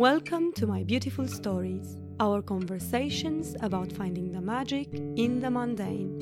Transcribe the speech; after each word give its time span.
Welcome 0.00 0.54
to 0.54 0.66
my 0.66 0.82
beautiful 0.82 1.28
stories, 1.28 1.98
our 2.20 2.40
conversations 2.40 3.54
about 3.60 3.92
finding 3.92 4.32
the 4.32 4.40
magic 4.40 4.88
in 4.94 5.40
the 5.40 5.50
mundane. 5.50 6.16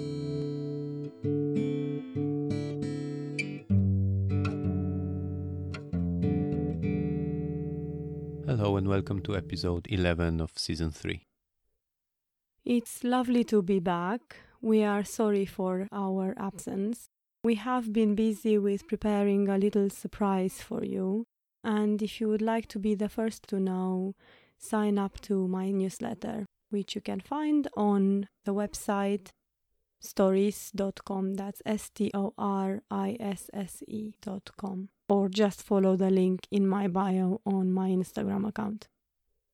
Hello 8.49 8.77
and 8.79 8.89
welcome 8.89 9.23
to 9.23 9.37
episode 9.37 9.87
11 9.89 10.41
of 10.41 10.51
season 10.57 10.91
3. 10.91 11.25
It's 12.65 13.05
lovely 13.05 13.45
to 13.45 13.63
be 13.63 13.79
back. 13.79 14.39
We 14.61 14.83
are 14.83 15.05
sorry 15.05 15.47
for 15.47 15.87
our 15.93 16.35
absence. 16.37 17.11
We 17.45 17.55
have 17.55 17.93
been 17.93 18.17
busy 18.17 18.59
with 18.59 18.89
preparing 18.89 19.49
a 19.49 19.57
little 19.57 19.89
surprise 19.89 20.61
for 20.61 20.85
you. 20.85 21.27
And 21.69 22.01
if 22.01 22.19
you 22.19 22.29
would 22.29 22.41
like 22.41 22.67
to 22.69 22.79
be 22.79 22.95
the 22.95 23.11
first 23.11 23.47
to 23.49 23.61
know, 23.61 24.15
sign 24.57 24.99
up 24.99 25.21
to 25.21 25.47
my 25.47 25.71
newsletter, 25.71 26.47
which 26.71 26.95
you 26.95 27.03
can 27.03 27.21
find 27.21 27.69
on 27.77 28.29
the 28.47 28.55
website 28.55 29.29
storisse.com. 30.03 31.35
That's 31.35 31.61
S 31.67 31.91
T 31.91 32.11
O 32.15 32.33
R 32.39 32.81
I 32.91 33.19
S 33.21 33.51
S 33.53 33.83
E.com. 33.87 34.89
Or 35.11 35.29
just 35.29 35.63
follow 35.63 35.95
the 35.95 36.11
link 36.11 36.47
in 36.51 36.67
my 36.67 36.89
bio 36.89 37.43
on 37.45 37.71
my 37.71 37.91
Instagram 37.91 38.49
account. 38.49 38.89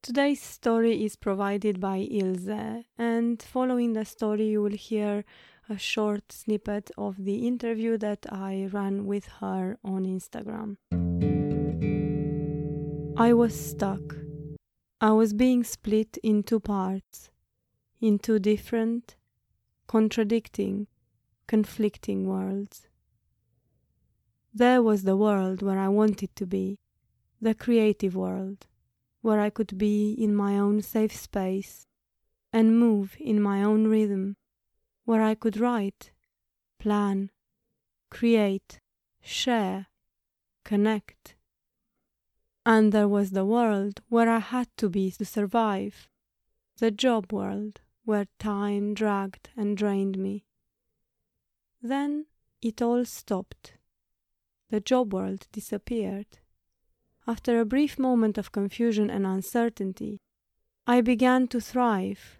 Today's 0.01 0.41
story 0.41 1.05
is 1.05 1.17
provided 1.17 1.81
by 1.81 1.97
Ilse, 1.97 2.85
and 2.97 3.43
following 3.43 3.95
the 3.95 4.05
story, 4.05 4.51
you 4.51 4.63
will 4.63 4.77
hear 4.77 5.25
a 5.69 5.79
short 5.79 6.31
snippet 6.31 6.93
of 6.97 7.25
the 7.25 7.47
interview 7.47 7.99
that 7.99 8.25
I 8.31 8.69
ran 8.71 9.07
with 9.07 9.27
her 9.41 9.79
on 9.83 10.05
Instagram. 10.05 10.77
I 13.17 13.33
was 13.33 13.55
stuck. 13.55 14.17
I 15.01 15.13
was 15.13 15.33
being 15.33 15.63
split 15.63 16.19
in 16.25 16.43
two 16.43 16.59
parts, 16.59 17.31
in 18.01 18.19
two 18.19 18.41
different, 18.41 19.15
contradicting, 19.87 20.89
conflicting 21.47 22.27
worlds. 22.27 22.89
There 24.53 24.83
was 24.83 25.05
the 25.05 25.17
world 25.17 25.63
where 25.63 25.79
I 25.79 25.89
wanted 25.89 26.35
to 26.35 26.47
be, 26.47 26.81
the 27.41 27.55
creative 27.55 28.17
world 28.17 28.67
where 29.25 29.41
I 29.41 29.49
could 29.49 29.79
be 29.79 30.13
in 30.13 30.35
my 30.35 30.59
own 30.59 30.83
safe 30.83 31.15
space 31.15 31.87
and 32.53 32.79
move 32.79 33.17
in 33.21 33.41
my 33.41 33.63
own 33.63 33.87
rhythm, 33.87 34.37
where 35.05 35.23
I 35.23 35.35
could 35.35 35.57
write, 35.57 36.11
plan, 36.81 37.31
create, 38.11 38.81
share, 39.23 39.87
connect. 40.65 41.34
And 42.67 42.93
there 42.93 43.09
was 43.09 43.31
the 43.31 43.45
world 43.45 44.01
where 44.09 44.29
I 44.29 44.39
had 44.39 44.69
to 44.79 44.89
be 44.89 45.11
to 45.13 45.25
survive, 45.25 46.09
the 46.79 46.91
job 46.91 47.33
world 47.33 47.81
where 48.05 48.27
time 48.39 48.95
dragged 48.95 49.51
and 49.57 49.77
drained 49.77 50.19
me. 50.19 50.45
Then 51.83 52.27
it 52.63 52.81
all 52.81 53.05
stopped. 53.05 53.75
The 54.71 54.81
job 54.81 55.13
world 55.13 55.47
disappeared 55.53 56.39
after 57.27 57.59
a 57.59 57.65
brief 57.65 57.99
moment 57.99 58.37
of 58.37 58.53
confusion 58.53 59.09
and 59.11 59.27
uncertainty, 59.27 60.21
I 60.87 61.01
began 61.01 61.49
to 61.49 61.61
thrive. 61.61 62.39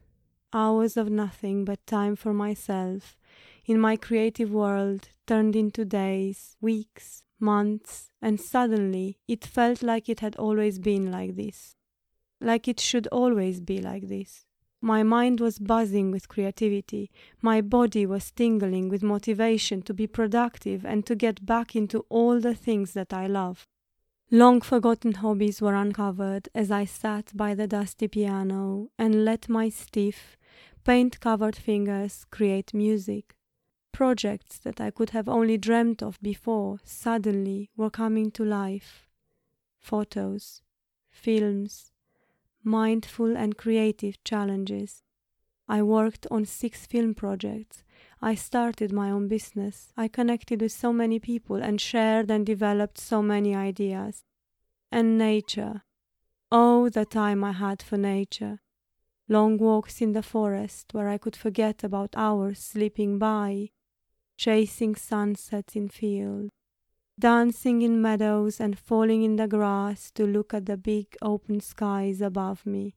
Hours 0.53 0.97
of 0.97 1.11
nothing 1.11 1.65
but 1.65 1.85
time 1.87 2.15
for 2.15 2.33
myself 2.33 3.17
in 3.65 3.81
my 3.81 3.97
creative 3.97 4.53
world 4.53 5.09
turned 5.27 5.57
into 5.57 5.85
days, 5.85 6.57
weeks, 6.61 7.24
months, 7.45 8.11
and 8.21 8.41
suddenly 8.41 9.19
it 9.29 9.45
felt 9.45 9.83
like 9.83 10.09
it 10.09 10.21
had 10.21 10.35
always 10.37 10.79
been 10.79 11.11
like 11.11 11.37
this. 11.37 11.77
Like 12.41 12.67
it 12.67 12.81
should 12.81 13.07
always 13.09 13.61
be 13.61 13.81
like 13.81 14.09
this. 14.09 14.47
My 14.81 15.03
mind 15.03 15.41
was 15.41 15.59
buzzing 15.59 16.11
with 16.11 16.29
creativity. 16.29 17.11
My 17.41 17.63
body 17.63 18.05
was 18.05 18.31
tingling 18.31 18.91
with 18.91 19.03
motivation 19.03 19.81
to 19.83 19.95
be 19.95 20.07
productive 20.07 20.85
and 20.85 21.07
to 21.07 21.15
get 21.15 21.47
back 21.47 21.75
into 21.75 22.05
all 22.11 22.39
the 22.39 22.55
things 22.55 22.93
that 22.93 23.13
I 23.13 23.27
love. 23.27 23.67
Long 24.31 24.61
forgotten 24.61 25.13
hobbies 25.15 25.63
were 25.63 25.75
uncovered 25.75 26.49
as 26.55 26.71
I 26.71 26.85
sat 26.85 27.31
by 27.35 27.55
the 27.55 27.67
dusty 27.67 28.09
piano 28.09 28.91
and 28.99 29.25
let 29.25 29.49
my 29.49 29.69
stiff, 29.69 30.37
paint 30.85 31.19
covered 31.21 31.57
fingers 31.57 32.27
create 32.31 32.75
music. 32.75 33.34
Projects 33.95 34.59
that 34.59 34.81
I 34.81 34.91
could 34.91 35.11
have 35.11 35.29
only 35.29 35.57
dreamt 35.57 36.03
of 36.03 36.21
before 36.21 36.81
suddenly 36.83 37.71
were 37.77 37.91
coming 37.91 38.33
to 38.33 38.45
life. 38.45 39.07
Photos, 39.79 40.63
films, 41.13 41.93
mindful 42.65 43.37
and 43.37 43.57
creative 43.57 44.23
challenges. 44.25 45.05
I 45.69 45.81
worked 45.83 46.27
on 46.29 46.45
six 46.45 46.87
film 46.87 47.15
projects. 47.15 47.85
I 48.21 48.35
started 48.35 48.91
my 48.91 49.13
own 49.13 49.29
business. 49.29 49.93
I 49.97 50.09
connected 50.09 50.61
with 50.61 50.73
so 50.73 50.93
many 50.93 51.21
people 51.21 51.63
and 51.63 51.81
shared 51.81 52.33
and 52.33 52.45
developed 52.45 52.99
so 52.99 53.23
many 53.23 53.55
ideas. 53.55 54.25
And 54.91 55.17
nature. 55.17 55.83
Oh, 56.51 56.89
the 56.89 57.05
time 57.05 57.45
I 57.45 57.53
had 57.53 57.81
for 57.81 57.97
nature. 57.97 58.59
Long 59.29 59.57
walks 59.57 60.03
in 60.03 60.15
the 60.15 60.23
forest 60.23 60.93
where 60.93 61.09
I 61.09 61.17
could 61.17 61.37
forget 61.37 61.85
about 61.85 62.15
hours 62.17 62.59
slipping 62.59 63.21
by, 63.21 63.71
chasing 64.37 64.95
sunsets 64.95 65.77
in 65.77 65.89
fields, 65.89 66.51
dancing 67.19 67.83
in 67.83 68.03
meadows 68.03 68.61
and 68.61 68.79
falling 68.79 69.23
in 69.23 69.37
the 69.37 69.49
grass 69.49 70.11
to 70.13 70.27
look 70.27 70.55
at 70.55 70.67
the 70.67 70.77
big 70.77 71.17
open 71.23 71.61
skies 71.61 72.21
above 72.21 72.67
me 72.67 72.95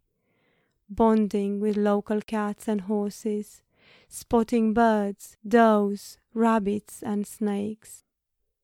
bonding 0.89 1.59
with 1.59 1.77
local 1.77 2.21
cats 2.21 2.67
and 2.67 2.81
horses, 2.81 3.61
spotting 4.07 4.73
birds, 4.73 5.37
does, 5.47 6.17
rabbits, 6.33 7.01
and 7.03 7.27
snakes. 7.27 8.03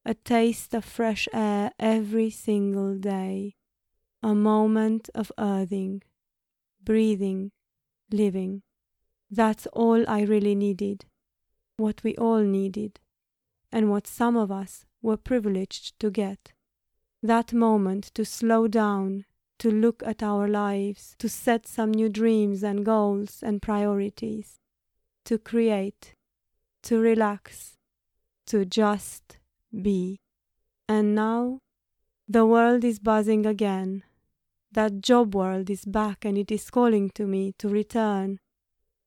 A 0.06 0.14
taste 0.14 0.74
of 0.74 0.84
fresh 0.84 1.28
air 1.34 1.72
every 1.80 2.30
single 2.30 2.96
day. 2.98 3.56
A 4.22 4.36
moment 4.36 5.10
of 5.16 5.32
earthing, 5.38 6.02
breathing, 6.82 7.52
living. 8.12 8.64
That's 9.30 9.66
all 9.68 10.08
I 10.10 10.22
really 10.22 10.56
needed. 10.56 11.06
What 11.84 12.02
we 12.02 12.16
all 12.16 12.44
needed, 12.60 13.02
and 13.70 13.90
what 13.92 14.08
some 14.08 14.38
of 14.38 14.50
us 14.50 14.86
were 15.02 15.18
privileged 15.18 16.00
to 16.00 16.10
get. 16.10 16.54
That 17.22 17.52
moment 17.52 18.04
to 18.14 18.24
slow 18.24 18.70
down 18.70 19.26
to 19.60 19.70
look 19.70 20.02
at 20.06 20.24
our 20.24 20.48
lives, 20.48 21.16
to 21.20 21.28
set 21.28 21.68
some 21.68 21.92
new 21.92 22.08
dreams 22.08 22.64
and 22.64 22.86
goals 22.86 23.44
and 23.44 23.62
priorities, 23.62 24.60
to 25.26 25.38
create, 25.38 26.16
to 26.84 27.00
relax, 27.00 27.78
to 28.48 28.64
just 28.64 29.38
be. 29.82 30.22
And 30.88 31.14
now 31.16 31.60
the 32.30 32.46
world 32.46 32.86
is 32.86 33.00
buzzing 33.00 33.46
again. 33.46 34.04
That 34.72 35.02
job 35.02 35.36
world 35.36 35.70
is 35.70 35.84
back 35.84 36.24
and 36.24 36.38
it 36.38 36.50
is 36.50 36.70
calling 36.70 37.10
to 37.16 37.26
me 37.26 37.54
to 37.58 37.68
return. 37.68 38.40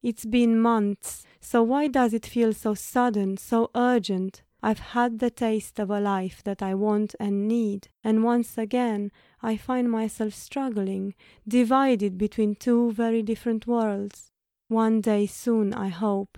It's 0.03 0.27
been 0.27 0.61
months, 0.61 1.25
so 1.47 1.63
why 1.63 1.87
does 1.87 2.13
it 2.13 2.27
feel 2.27 2.53
so 2.53 2.75
sudden, 2.75 3.37
so 3.37 3.71
urgent? 3.77 4.43
I've 4.65 4.81
had 4.81 5.21
the 5.21 5.31
taste 5.31 5.79
of 5.79 5.91
a 5.91 6.01
life 6.01 6.43
that 6.43 6.61
I 6.61 6.75
want 6.75 7.15
and 7.21 7.47
need, 7.47 7.87
and 8.03 8.25
once 8.25 8.59
again 8.59 9.13
I 9.41 9.57
find 9.57 9.89
myself 9.89 10.35
struggling, 10.35 11.15
divided 11.47 12.19
between 12.19 12.57
two 12.57 12.91
very 12.91 13.23
different 13.23 13.65
worlds. 13.65 14.33
One 14.67 15.01
day 15.01 15.27
soon, 15.27 15.73
I 15.73 15.87
hope, 15.87 16.37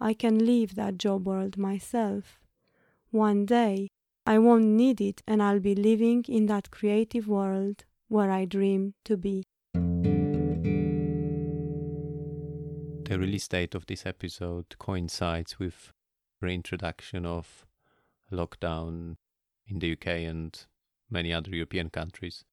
I 0.00 0.12
can 0.12 0.44
leave 0.44 0.74
that 0.74 0.98
job 0.98 1.28
world 1.28 1.56
myself. 1.56 2.40
One 3.12 3.46
day, 3.46 3.86
I 4.26 4.40
won't 4.40 4.64
need 4.64 5.00
it 5.00 5.22
and 5.24 5.40
I'll 5.40 5.60
be 5.60 5.76
living 5.76 6.24
in 6.26 6.46
that 6.46 6.72
creative 6.72 7.28
world 7.28 7.84
where 8.08 8.32
I 8.32 8.44
dream 8.44 8.94
to 9.04 9.16
be. 9.16 9.44
The 13.08 13.18
release 13.18 13.48
date 13.48 13.74
of 13.74 13.86
this 13.86 14.04
episode 14.04 14.78
coincides 14.78 15.58
with 15.58 15.94
reintroduction 16.42 17.24
of 17.24 17.64
lockdown 18.30 19.16
in 19.66 19.78
the 19.78 19.92
UK 19.92 20.06
and 20.28 20.66
many 21.08 21.32
other 21.32 21.48
European 21.50 21.88
countries. 21.88 22.44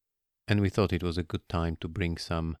And 0.48 0.62
we 0.62 0.70
thought 0.70 0.94
it 0.94 1.02
was 1.02 1.18
a 1.18 1.22
good 1.22 1.46
time 1.50 1.76
to 1.82 1.88
bring 1.88 2.16
some 2.16 2.56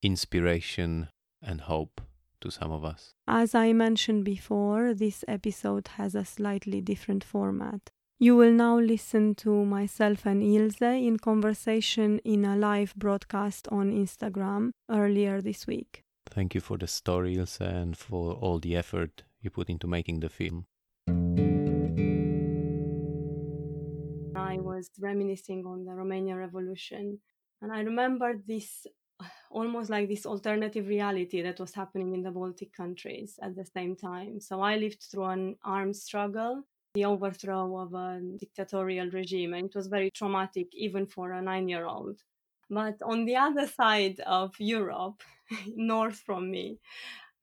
inspiration 0.00 1.08
and 1.42 1.62
hope 1.62 2.00
to 2.40 2.52
some 2.52 2.70
of 2.70 2.84
us. 2.84 3.14
As 3.26 3.52
I 3.52 3.72
mentioned 3.72 4.24
before, 4.24 4.94
this 4.94 5.24
episode 5.26 5.88
has 5.96 6.14
a 6.14 6.24
slightly 6.24 6.80
different 6.80 7.24
format. 7.24 7.90
You 8.20 8.36
will 8.36 8.52
now 8.52 8.78
listen 8.78 9.34
to 9.36 9.64
myself 9.64 10.24
and 10.24 10.40
Ilse 10.40 10.82
in 10.82 11.18
conversation 11.18 12.20
in 12.20 12.44
a 12.44 12.54
live 12.54 12.94
broadcast 12.94 13.66
on 13.72 13.90
Instagram 13.90 14.70
earlier 14.88 15.42
this 15.42 15.66
week. 15.66 16.04
Thank 16.30 16.54
you 16.54 16.60
for 16.60 16.78
the 16.78 16.86
story, 16.86 17.34
Ilse, 17.34 17.60
and 17.60 17.96
for 17.96 18.34
all 18.34 18.60
the 18.60 18.76
effort 18.76 19.24
you 19.42 19.50
put 19.50 19.68
into 19.68 19.86
making 19.86 20.20
the 20.20 20.28
film. 20.28 20.66
I 24.36 24.58
was 24.58 24.90
reminiscing 25.00 25.66
on 25.66 25.84
the 25.84 25.92
Romanian 25.92 26.38
Revolution 26.38 27.18
And 27.62 27.72
I 27.72 27.80
remember 27.80 28.34
this 28.46 28.86
almost 29.50 29.90
like 29.90 30.08
this 30.08 30.24
alternative 30.24 30.86
reality 30.86 31.42
that 31.42 31.60
was 31.60 31.74
happening 31.74 32.14
in 32.14 32.22
the 32.22 32.30
Baltic 32.30 32.72
countries 32.72 33.38
at 33.42 33.54
the 33.54 33.64
same 33.64 33.96
time. 33.96 34.40
So 34.40 34.62
I 34.62 34.76
lived 34.76 35.02
through 35.02 35.26
an 35.26 35.56
armed 35.62 35.96
struggle, 35.96 36.62
the 36.94 37.04
overthrow 37.04 37.76
of 37.76 37.92
a 37.92 38.20
dictatorial 38.38 39.10
regime, 39.10 39.54
and 39.54 39.66
it 39.66 39.74
was 39.74 39.88
very 39.88 40.10
traumatic 40.10 40.68
even 40.72 41.06
for 41.06 41.32
a 41.32 41.42
nine 41.42 41.68
year 41.68 41.86
old. 41.86 42.22
But 42.70 42.96
on 43.02 43.24
the 43.24 43.36
other 43.36 43.66
side 43.66 44.20
of 44.20 44.54
Europe, 44.58 45.22
north 45.76 46.16
from 46.26 46.50
me, 46.50 46.78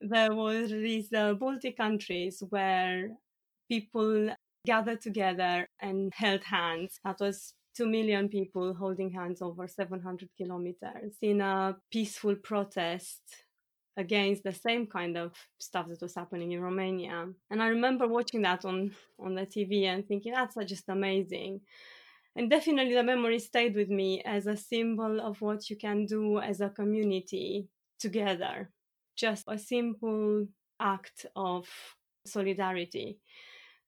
there 0.01 0.33
was 0.33 0.69
these 0.69 1.12
uh, 1.13 1.33
Baltic 1.33 1.77
countries 1.77 2.44
where 2.50 3.09
people 3.69 4.30
gathered 4.65 5.01
together 5.01 5.68
and 5.81 6.13
held 6.13 6.44
hands. 6.44 7.00
That 7.04 7.19
was 7.19 7.54
2 7.75 7.88
million 7.88 8.27
people 8.27 8.74
holding 8.74 9.12
hands 9.12 9.42
over 9.42 9.68
700 9.68 10.30
kilometers 10.38 11.15
in 11.21 11.42
a 11.42 11.77
peaceful 11.92 12.36
protest 12.36 13.21
against 13.95 14.44
the 14.44 14.53
same 14.53 14.86
kind 14.86 15.18
of 15.18 15.33
stuff 15.60 15.88
that 15.88 16.01
was 16.01 16.15
happening 16.15 16.51
in 16.51 16.62
Romania. 16.62 17.27
And 17.50 17.63
I 17.63 17.68
remember 17.68 18.07
watching 18.07 18.44
that 18.44 18.63
on, 18.65 18.92
on 19.19 19.36
the 19.36 19.45
TV 19.45 19.86
and 19.86 20.07
thinking, 20.07 20.33
that's 20.33 20.56
just 20.65 20.89
amazing. 20.89 21.62
And 22.36 22.50
definitely 22.50 22.94
the 22.94 23.03
memory 23.03 23.39
stayed 23.39 23.75
with 23.75 23.89
me 23.89 24.21
as 24.24 24.45
a 24.45 24.56
symbol 24.56 25.19
of 25.19 25.42
what 25.42 25.69
you 25.71 25.75
can 25.75 26.06
do 26.06 26.39
as 26.39 26.62
a 26.62 26.69
community 26.69 27.68
together. 27.99 28.69
Just 29.15 29.45
a 29.47 29.57
simple 29.57 30.47
act 30.79 31.25
of 31.35 31.67
solidarity. 32.25 33.19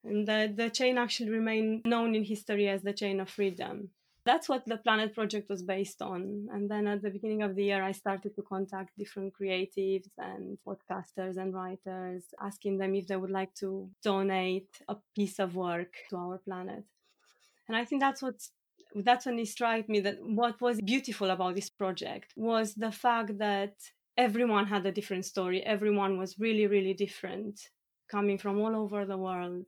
And 0.04 0.28
the, 0.28 0.52
the 0.56 0.70
chain 0.70 0.98
actually 0.98 1.30
remained 1.30 1.86
known 1.86 2.16
in 2.16 2.24
history 2.24 2.70
as 2.70 2.82
the 2.82 2.94
chain 2.94 3.20
of 3.20 3.30
freedom. 3.30 3.90
That's 4.26 4.50
what 4.50 4.66
the 4.66 4.78
Planet 4.78 5.16
Project 5.16 5.50
was 5.50 5.64
based 5.64 6.02
on. 6.02 6.50
And 6.54 6.70
then 6.70 6.88
at 6.88 7.02
the 7.02 7.10
beginning 7.10 7.42
of 7.42 7.56
the 7.56 7.64
year, 7.64 7.84
I 7.84 7.94
started 7.94 8.36
to 8.36 8.42
contact 8.42 8.98
different 8.98 9.34
creatives 9.34 10.10
and 10.18 10.58
podcasters 10.68 11.38
and 11.38 11.54
writers, 11.54 12.26
asking 12.40 12.78
them 12.78 12.96
if 12.96 13.08
they 13.08 13.16
would 13.16 13.32
like 13.32 13.54
to 13.56 13.90
donate 14.04 14.70
a 14.88 14.98
piece 15.16 15.40
of 15.40 15.56
work 15.56 15.94
to 16.10 16.18
our 16.18 16.38
planet. 16.38 16.84
And 17.68 17.78
I 17.78 17.86
think 17.86 18.02
that's 18.02 18.22
what's 18.22 18.52
that's 18.96 19.28
when 19.28 19.38
it 19.38 19.48
struck 19.48 19.88
me 19.88 20.00
that 20.00 20.18
what 20.24 20.60
was 20.60 20.82
beautiful 20.82 21.30
about 21.30 21.54
this 21.56 21.70
project 21.70 22.34
was 22.36 22.74
the 22.74 22.92
fact 22.92 23.38
that 23.38 23.76
everyone 24.18 24.68
had 24.68 24.86
a 24.86 24.92
different 24.92 25.26
story. 25.26 25.64
Everyone 25.64 26.18
was 26.18 26.40
really, 26.40 26.68
really 26.68 26.94
different 26.94 27.60
coming 28.10 28.38
from 28.38 28.60
all 28.60 28.76
over 28.76 29.06
the 29.06 29.18
world. 29.18 29.66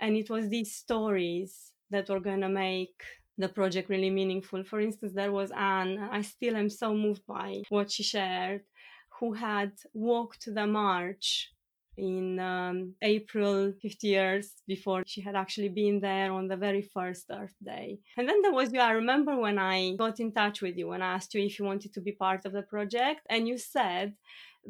And 0.00 0.16
it 0.16 0.30
was 0.30 0.48
these 0.48 0.74
stories 0.74 1.72
that 1.90 2.08
were 2.08 2.20
going 2.20 2.40
to 2.40 2.48
make 2.48 3.02
the 3.38 3.48
project 3.48 3.88
really 3.88 4.10
meaningful. 4.10 4.64
For 4.64 4.80
instance, 4.80 5.12
there 5.14 5.32
was 5.32 5.50
Anne, 5.50 5.98
I 6.10 6.22
still 6.22 6.56
am 6.56 6.70
so 6.70 6.94
moved 6.94 7.26
by 7.26 7.62
what 7.68 7.90
she 7.90 8.02
shared, 8.02 8.62
who 9.18 9.32
had 9.32 9.72
walked 9.92 10.46
the 10.52 10.66
march 10.66 11.53
in 11.96 12.38
um, 12.38 12.94
April 13.02 13.72
50 13.80 14.06
years 14.06 14.54
before 14.66 15.02
she 15.06 15.20
had 15.20 15.36
actually 15.36 15.68
been 15.68 16.00
there 16.00 16.32
on 16.32 16.48
the 16.48 16.56
very 16.56 16.82
first 16.82 17.26
Earth 17.30 17.54
Day. 17.62 17.98
And 18.16 18.28
then 18.28 18.42
there 18.42 18.52
was 18.52 18.72
you. 18.72 18.80
I 18.80 18.92
remember 18.92 19.36
when 19.36 19.58
I 19.58 19.94
got 19.96 20.20
in 20.20 20.32
touch 20.32 20.62
with 20.62 20.76
you 20.76 20.92
and 20.92 21.02
asked 21.02 21.34
you 21.34 21.42
if 21.42 21.58
you 21.58 21.64
wanted 21.64 21.92
to 21.94 22.00
be 22.00 22.12
part 22.12 22.44
of 22.44 22.52
the 22.52 22.62
project, 22.62 23.20
and 23.28 23.46
you 23.48 23.58
said 23.58 24.14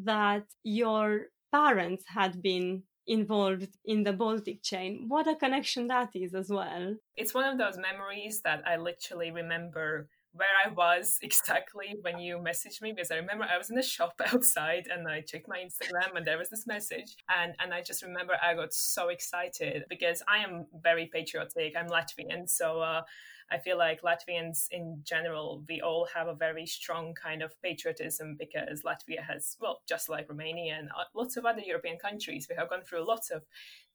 that 0.05 0.45
your 0.63 1.27
parents 1.53 2.05
had 2.07 2.43
been 2.43 2.83
involved 3.07 3.77
in 3.85 4.03
the 4.03 4.13
Baltic 4.13 4.63
chain. 4.63 5.05
What 5.09 5.29
a 5.29 5.37
connection 5.37 5.87
that 5.89 6.11
is 6.15 6.35
as 6.35 6.49
well. 6.49 6.97
It's 7.17 7.35
one 7.35 7.45
of 7.45 7.59
those 7.59 7.77
memories 7.77 8.41
that 8.43 8.63
I 8.67 8.77
literally 8.77 9.31
remember 9.31 10.09
where 10.35 10.49
I 10.65 10.71
was 10.71 11.19
exactly 11.23 11.97
when 12.03 12.19
you 12.19 12.39
messaged 12.39 12.83
me 12.83 12.93
because 12.93 13.11
I 13.11 13.17
remember 13.17 13.45
I 13.45 13.59
was 13.59 13.71
in 13.71 13.77
the 13.77 13.83
shop 13.83 14.21
outside 14.33 14.89
and 14.93 15.09
I 15.09 15.21
checked 15.21 15.49
my 15.49 15.59
Instagram 15.59 16.17
and 16.17 16.27
there 16.27 16.39
was 16.39 16.51
this 16.51 16.67
message 16.67 17.17
and 17.35 17.55
and 17.61 17.73
I 17.73 17.83
just 17.83 18.03
remember 18.03 18.35
I 18.43 18.55
got 18.55 18.73
so 18.73 19.09
excited 19.09 19.85
because 19.89 20.23
I 20.29 20.39
am 20.39 20.67
very 20.83 21.07
patriotic. 21.07 21.75
I'm 21.77 21.89
Latvian, 21.89 22.49
so 22.49 22.81
uh, 22.81 23.03
I 23.51 23.59
feel 23.59 23.79
like 23.79 24.03
Latvians 24.03 24.69
in 24.71 25.01
general, 25.05 25.63
we 25.69 25.81
all 25.81 26.09
have 26.15 26.29
a 26.29 26.35
very 26.35 26.67
strong 26.67 27.15
kind 27.15 27.43
of 27.43 27.61
patriotism 27.63 28.37
because 28.39 28.83
Latvia 28.83 29.23
has, 29.23 29.57
well, 29.61 29.83
just 29.89 30.09
like 30.09 30.29
Romania 30.29 30.77
and 30.79 30.89
uh, 30.89 31.05
lots 31.15 31.37
of 31.37 31.45
other 31.45 31.61
European 31.61 31.99
countries, 31.99 32.47
we 32.49 32.57
have 32.57 32.71
gone 32.71 32.83
through 32.83 33.07
lots 33.07 33.31
of 33.31 33.43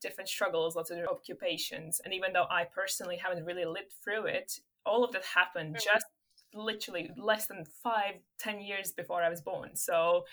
different 0.01 0.29
struggles, 0.29 0.75
lots 0.75 0.91
of 0.91 0.99
occupations. 1.09 1.99
And 2.03 2.13
even 2.13 2.31
though 2.31 2.45
I 2.49 2.65
personally 2.65 3.17
haven't 3.17 3.45
really 3.45 3.65
lived 3.65 3.93
through 4.03 4.25
it, 4.25 4.59
all 4.85 5.03
of 5.03 5.11
that 5.13 5.25
happened 5.25 5.75
mm-hmm. 5.75 5.93
just 5.93 6.05
literally 6.53 7.11
less 7.17 7.47
than 7.47 7.65
five, 7.83 8.15
ten 8.39 8.59
years 8.61 8.91
before 8.91 9.21
I 9.21 9.29
was 9.29 9.41
born. 9.41 9.75
So 9.75 10.25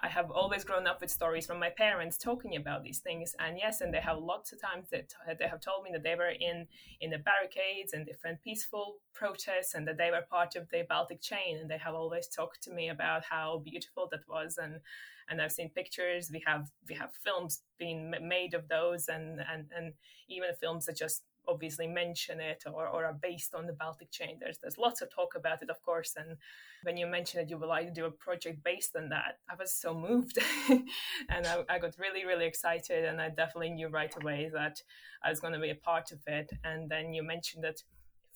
I 0.00 0.08
have 0.08 0.30
always 0.30 0.62
grown 0.62 0.86
up 0.86 1.00
with 1.00 1.10
stories 1.10 1.46
from 1.46 1.58
my 1.58 1.70
parents 1.70 2.18
talking 2.18 2.54
about 2.54 2.84
these 2.84 3.00
things, 3.00 3.34
and 3.40 3.58
yes, 3.58 3.80
and 3.80 3.92
they 3.92 3.98
have 4.00 4.18
lots 4.18 4.52
of 4.52 4.60
times 4.60 4.86
that 4.90 5.12
uh, 5.28 5.34
they 5.36 5.48
have 5.48 5.60
told 5.60 5.82
me 5.82 5.90
that 5.92 6.04
they 6.04 6.14
were 6.14 6.30
in 6.30 6.68
in 7.00 7.10
the 7.10 7.18
barricades 7.18 7.92
and 7.92 8.06
different 8.06 8.40
peaceful 8.42 8.98
protests, 9.12 9.74
and 9.74 9.88
that 9.88 9.98
they 9.98 10.12
were 10.12 10.24
part 10.30 10.54
of 10.54 10.68
the 10.70 10.84
Baltic 10.88 11.20
chain, 11.20 11.58
and 11.60 11.68
they 11.68 11.78
have 11.78 11.94
always 11.94 12.28
talked 12.28 12.62
to 12.62 12.72
me 12.72 12.88
about 12.88 13.24
how 13.24 13.60
beautiful 13.64 14.08
that 14.12 14.20
was, 14.28 14.56
and 14.56 14.80
and 15.28 15.42
I've 15.42 15.52
seen 15.52 15.70
pictures. 15.70 16.30
We 16.32 16.44
have 16.46 16.70
we 16.88 16.94
have 16.94 17.10
films 17.24 17.62
being 17.76 18.14
made 18.22 18.54
of 18.54 18.68
those, 18.68 19.08
and 19.08 19.40
and 19.52 19.66
and 19.76 19.94
even 20.28 20.50
films 20.60 20.86
that 20.86 20.96
just 20.96 21.24
obviously 21.48 21.86
mention 21.86 22.40
it 22.40 22.64
or, 22.66 22.86
or 22.86 23.04
are 23.04 23.18
based 23.20 23.54
on 23.54 23.66
the 23.66 23.72
Baltic 23.72 24.10
chain. 24.10 24.38
There's 24.40 24.58
there's 24.58 24.78
lots 24.78 25.00
of 25.00 25.10
talk 25.10 25.34
about 25.34 25.62
it, 25.62 25.70
of 25.70 25.80
course. 25.82 26.14
And 26.16 26.36
when 26.82 26.96
you 26.96 27.06
mentioned 27.06 27.42
that 27.42 27.50
you 27.50 27.58
would 27.58 27.68
like 27.68 27.86
to 27.86 27.92
do 27.92 28.04
a 28.04 28.10
project 28.10 28.62
based 28.62 28.94
on 28.94 29.08
that, 29.08 29.38
I 29.50 29.54
was 29.58 29.74
so 29.74 29.94
moved, 29.94 30.38
and 30.68 31.46
I, 31.46 31.64
I 31.68 31.78
got 31.78 31.98
really 31.98 32.24
really 32.24 32.46
excited. 32.46 33.04
And 33.04 33.20
I 33.20 33.30
definitely 33.30 33.70
knew 33.70 33.88
right 33.88 34.14
away 34.20 34.50
that 34.52 34.82
I 35.24 35.30
was 35.30 35.40
going 35.40 35.54
to 35.54 35.60
be 35.60 35.70
a 35.70 35.74
part 35.74 36.12
of 36.12 36.20
it. 36.26 36.50
And 36.64 36.90
then 36.90 37.14
you 37.14 37.22
mentioned 37.22 37.64
that 37.64 37.82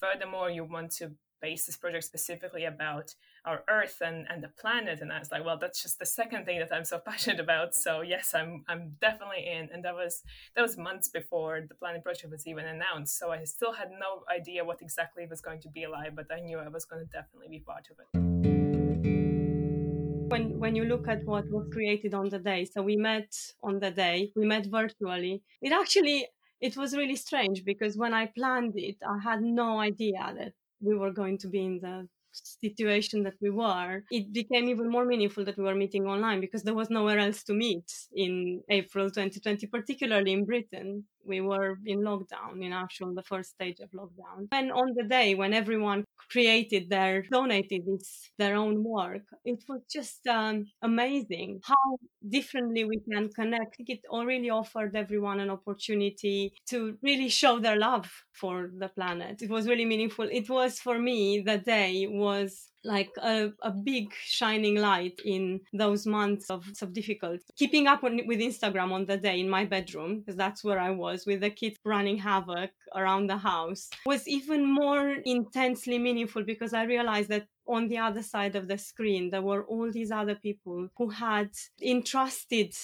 furthermore 0.00 0.50
you 0.50 0.64
want 0.64 0.91
to 0.93 1.12
base 1.43 1.67
this 1.67 1.77
project 1.77 2.05
specifically 2.05 2.65
about 2.65 3.15
our 3.44 3.65
earth 3.69 4.00
and, 4.00 4.27
and 4.31 4.43
the 4.43 4.49
planet 4.49 5.00
and 5.03 5.12
i 5.12 5.19
was 5.19 5.31
like 5.33 5.44
well 5.44 5.59
that's 5.59 5.83
just 5.83 5.99
the 5.99 6.06
second 6.06 6.44
thing 6.47 6.61
that 6.61 6.73
i'm 6.73 6.85
so 6.85 6.99
passionate 7.11 7.41
about. 7.41 7.75
So 7.75 8.00
yes 8.00 8.35
i'm 8.35 8.65
i'm 8.69 8.97
definitely 9.00 9.44
in 9.56 9.69
and 9.73 9.85
that 9.85 9.94
was 9.94 10.23
that 10.55 10.62
was 10.62 10.77
months 10.79 11.09
before 11.09 11.55
the 11.69 11.75
planet 11.75 12.05
project 12.05 12.31
was 12.31 12.47
even 12.47 12.65
announced. 12.65 13.19
So 13.19 13.33
i 13.33 13.43
still 13.44 13.73
had 13.73 13.91
no 13.91 14.11
idea 14.39 14.65
what 14.65 14.81
exactly 14.81 15.27
was 15.27 15.41
going 15.41 15.61
to 15.62 15.69
be 15.69 15.87
like 15.87 16.15
but 16.15 16.27
i 16.33 16.41
knew 16.41 16.59
i 16.59 16.69
was 16.69 16.85
going 16.85 17.02
to 17.05 17.11
definitely 17.19 17.49
be 17.49 17.61
part 17.61 17.88
of 17.90 17.97
it. 18.02 18.09
When 20.31 20.59
when 20.62 20.75
you 20.76 20.85
look 20.85 21.09
at 21.09 21.25
what 21.25 21.50
was 21.50 21.66
created 21.73 22.14
on 22.14 22.28
the 22.28 22.38
day 22.38 22.64
so 22.64 22.83
we 22.83 22.97
met 22.97 23.31
on 23.62 23.81
the 23.81 23.90
day 23.90 24.33
we 24.37 24.47
met 24.47 24.66
virtually. 24.66 25.43
It 25.61 25.73
actually 25.73 26.26
it 26.61 26.76
was 26.76 26.97
really 26.97 27.16
strange 27.16 27.64
because 27.64 27.97
when 28.02 28.14
i 28.14 28.25
planned 28.38 28.75
it 28.76 28.99
i 29.14 29.19
had 29.28 29.40
no 29.43 29.69
idea 29.81 30.23
that 30.38 30.52
we 30.83 30.95
were 30.97 31.12
going 31.12 31.39
to 31.39 31.49
be 31.49 31.65
in 31.65 31.81
the 31.81 32.09
situation 32.33 33.23
that 33.25 33.35
we 33.41 33.51
were, 33.51 34.05
it 34.11 34.33
became 34.33 34.69
even 34.69 34.91
more 34.91 35.05
meaningful 35.05 35.45
that 35.45 35.57
we 35.59 35.65
were 35.65 35.75
meeting 35.75 36.07
online 36.07 36.41
because 36.41 36.62
there 36.62 36.75
was 36.75 36.91
nowhere 36.91 37.19
else 37.19 37.43
to 37.45 37.55
meet 37.55 37.91
in 38.15 38.62
April 38.71 39.11
2020, 39.11 39.67
particularly 39.67 40.33
in 40.33 40.45
Britain. 40.45 41.05
We 41.26 41.41
were 41.41 41.79
in 41.87 42.00
lockdown, 42.00 42.64
in 42.64 42.73
actual 42.73 43.14
the 43.14 43.23
first 43.23 43.50
stage 43.50 43.81
of 43.81 43.91
lockdown. 43.91 44.49
And 44.52 44.73
on 44.73 44.95
the 44.97 45.05
day 45.05 45.35
when 45.35 45.55
everyone 45.55 46.05
created 46.31 46.88
their, 46.88 47.23
donated 47.31 47.83
this, 47.87 48.31
their 48.38 48.57
own 48.57 48.83
work, 48.83 49.23
it 49.45 49.62
was 49.69 49.83
just 49.91 50.26
um, 50.26 50.67
amazing 50.83 51.61
how 51.64 51.99
differently 52.29 52.85
we 52.85 53.00
can 53.11 53.29
connect. 53.29 53.76
It 53.79 54.00
really 54.11 54.50
offered 54.50 54.97
everyone 54.97 55.41
an 55.41 55.50
opportunity 55.50 56.52
to 56.69 56.97
really 57.02 57.29
show 57.29 57.59
their 57.59 57.76
love 57.76 58.11
for 58.33 58.71
the 58.76 58.88
planet. 58.88 59.43
It 59.43 59.50
was 59.50 59.67
really 59.67 59.85
meaningful. 59.85 60.29
It 60.31 60.49
was 60.49 60.79
for 60.79 60.99
me 60.99 61.43
the 61.45 61.59
day 61.59 62.07
was 62.09 62.72
like 62.85 63.11
a, 63.23 63.51
a 63.62 63.71
big 63.71 64.12
shining 64.25 64.77
light 64.77 65.21
in 65.25 65.61
those 65.73 66.07
months 66.07 66.51
of, 66.51 66.67
of 66.81 66.93
difficulty. 66.93 67.45
Keeping 67.57 67.87
up 67.87 68.05
on, 68.05 68.21
with 68.27 68.41
Instagram 68.41 68.93
on 68.93 69.07
the 69.07 69.17
day 69.17 69.41
in 69.41 69.49
my 69.49 69.65
bedroom, 69.65 70.21
because 70.21 70.37
that's 70.37 70.65
where 70.65 70.79
I 70.79 70.91
was 70.91 71.27
with 71.27 71.41
the 71.41 71.51
kids 71.51 71.77
running 71.85 72.19
havoc 72.19 72.71
around 72.95 73.29
the 73.29 73.37
house, 73.37 73.89
was 74.07 74.27
even 74.29 74.65
more 74.65 75.17
intensely 75.25 75.99
meaningful 75.99 76.43
because 76.43 76.75
I 76.75 76.85
realized 76.85 77.29
that 77.31 77.47
on 77.67 77.89
the 77.89 77.99
other 77.99 78.23
side 78.23 78.57
of 78.57 78.69
the 78.69 78.79
screen, 78.79 79.31
there 79.31 79.43
were 79.43 79.65
all 79.65 79.91
these 79.91 80.11
other 80.11 80.35
people 80.35 80.89
who 80.97 81.09
had 81.09 81.51
entrusted 81.81 82.75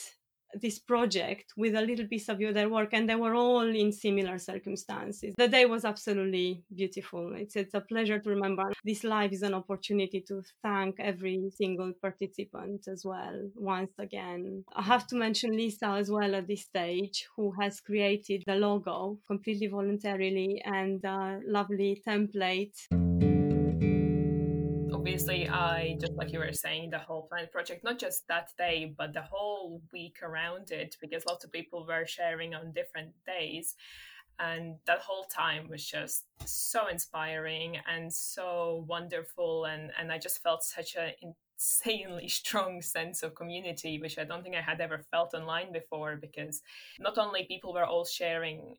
this 0.54 0.78
project 0.78 1.52
with 1.56 1.74
a 1.74 1.82
little 1.82 2.06
piece 2.06 2.28
of 2.28 2.38
their 2.38 2.68
work 2.68 2.90
and 2.92 3.08
they 3.08 3.14
were 3.14 3.34
all 3.34 3.68
in 3.74 3.92
similar 3.92 4.38
circumstances. 4.38 5.34
The 5.36 5.48
day 5.48 5.66
was 5.66 5.84
absolutely 5.84 6.62
beautiful. 6.74 7.34
It's, 7.34 7.56
it's 7.56 7.74
a 7.74 7.80
pleasure 7.80 8.18
to 8.18 8.30
remember. 8.30 8.72
This 8.84 9.04
live 9.04 9.32
is 9.32 9.42
an 9.42 9.54
opportunity 9.54 10.20
to 10.28 10.42
thank 10.62 10.96
every 10.98 11.50
single 11.54 11.92
participant 12.00 12.88
as 12.88 13.04
well 13.04 13.50
once 13.54 13.92
again. 13.98 14.64
I 14.74 14.82
have 14.82 15.06
to 15.08 15.16
mention 15.16 15.56
lisa 15.56 15.88
as 15.88 16.10
well 16.10 16.34
at 16.34 16.46
this 16.46 16.62
stage 16.62 17.26
who 17.36 17.52
has 17.60 17.80
created 17.80 18.44
the 18.46 18.54
logo 18.54 19.18
completely 19.26 19.66
voluntarily 19.66 20.62
and 20.64 21.04
a 21.04 21.40
lovely 21.46 22.02
template 22.06 22.76
obviously, 25.08 25.48
I 25.48 25.96
just 25.98 26.12
like 26.16 26.34
you 26.34 26.38
were 26.38 26.52
saying, 26.52 26.90
the 26.90 26.98
whole 26.98 27.22
planet 27.22 27.50
project, 27.50 27.82
not 27.82 27.98
just 27.98 28.28
that 28.28 28.50
day, 28.58 28.94
but 28.94 29.14
the 29.14 29.22
whole 29.22 29.80
week 29.90 30.18
around 30.22 30.70
it, 30.70 30.98
because 31.00 31.24
lots 31.24 31.46
of 31.46 31.50
people 31.50 31.86
were 31.86 32.04
sharing 32.04 32.54
on 32.54 32.72
different 32.72 33.12
days. 33.24 33.74
And 34.38 34.74
that 34.86 34.98
whole 34.98 35.24
time 35.24 35.70
was 35.70 35.82
just 35.82 36.24
so 36.44 36.88
inspiring 36.88 37.78
and 37.90 38.12
so 38.12 38.84
wonderful. 38.86 39.64
And, 39.64 39.92
and 39.98 40.12
I 40.12 40.18
just 40.18 40.42
felt 40.42 40.62
such 40.62 40.94
an 40.94 41.12
insanely 41.22 42.28
strong 42.42 42.82
sense 42.82 43.22
of 43.22 43.34
community, 43.34 43.98
which 43.98 44.18
I 44.18 44.24
don't 44.24 44.42
think 44.42 44.56
I 44.56 44.60
had 44.60 44.82
ever 44.82 45.00
felt 45.10 45.32
online 45.32 45.72
before, 45.72 46.16
because 46.16 46.60
not 47.00 47.16
only 47.16 47.44
people 47.44 47.72
were 47.72 47.86
all 47.86 48.04
sharing 48.04 48.76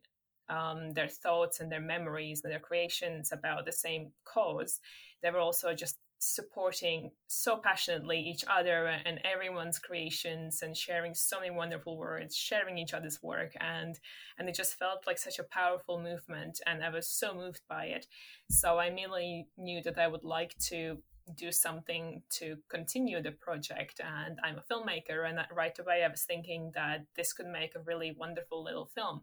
um, 0.47 0.93
their 0.93 1.09
thoughts 1.09 1.59
and 1.59 1.71
their 1.71 1.81
memories 1.81 2.41
and 2.43 2.53
their 2.53 2.59
creations 2.59 3.31
about 3.31 3.65
the 3.65 3.71
same 3.71 4.11
cause, 4.25 4.79
they 5.23 5.31
were 5.31 5.39
also 5.39 5.73
just 5.73 5.97
supporting 6.19 7.11
so 7.27 7.57
passionately 7.57 8.19
each 8.19 8.43
other 8.47 8.87
and 9.05 9.19
everyone's 9.23 9.79
creations 9.79 10.61
and 10.61 10.75
sharing 10.75 11.13
so 11.13 11.39
many 11.39 11.49
wonderful 11.49 11.97
words 11.97 12.35
sharing 12.35 12.77
each 12.77 12.93
other's 12.93 13.23
work. 13.23 13.53
And 13.59 13.97
and 14.37 14.49
it 14.49 14.55
just 14.55 14.77
felt 14.77 15.07
like 15.07 15.17
such 15.17 15.39
a 15.39 15.43
powerful 15.43 16.01
movement 16.01 16.59
and 16.67 16.83
i 16.83 16.89
was 16.89 17.07
so 17.07 17.33
moved 17.33 17.61
by 17.69 17.85
it. 17.85 18.05
So 18.49 18.77
i 18.77 18.87
immediately 18.87 19.47
knew 19.57 19.81
that 19.83 19.97
i 19.97 20.07
would 20.07 20.25
like 20.25 20.57
to 20.69 20.97
do 21.35 21.51
something 21.51 22.23
to 22.31 22.57
continue 22.69 23.21
the 23.21 23.31
project. 23.31 24.01
And 24.03 24.39
i'm 24.43 24.59
a 24.59 24.73
filmmaker 24.73 25.27
and 25.27 25.39
right 25.55 25.77
away 25.79 26.03
i 26.03 26.09
was 26.09 26.23
thinking 26.23 26.71
that 26.75 27.05
this 27.15 27.31
could 27.31 27.47
make 27.47 27.75
a 27.75 27.81
really 27.85 28.15
wonderful 28.17 28.63
little 28.63 28.89
film 28.93 29.21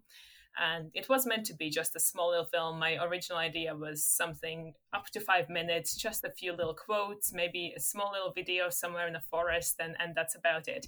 and 0.59 0.91
it 0.95 1.09
was 1.09 1.27
meant 1.27 1.47
to 1.47 1.55
be 1.55 1.71
just 1.71 1.97
a 1.97 2.01
small 2.01 2.31
little 2.31 2.47
film. 2.47 2.79
My 2.79 2.97
original 3.05 3.39
idea 3.39 3.75
was 3.75 4.05
something 4.05 4.75
up 4.93 5.07
to 5.13 5.21
five 5.21 5.49
minutes, 5.49 5.97
just 5.97 6.25
a 6.25 6.31
few 6.31 6.53
little 6.53 6.75
quotes, 6.75 7.33
maybe 7.33 7.75
a 7.77 7.81
small 7.81 8.13
little 8.13 8.33
video 8.33 8.71
somewhere 8.71 9.07
in 9.07 9.13
the 9.13 9.21
forest, 9.21 9.77
and, 9.79 9.97
and 9.99 10.15
that's 10.15 10.35
about 10.35 10.69
it. 10.69 10.87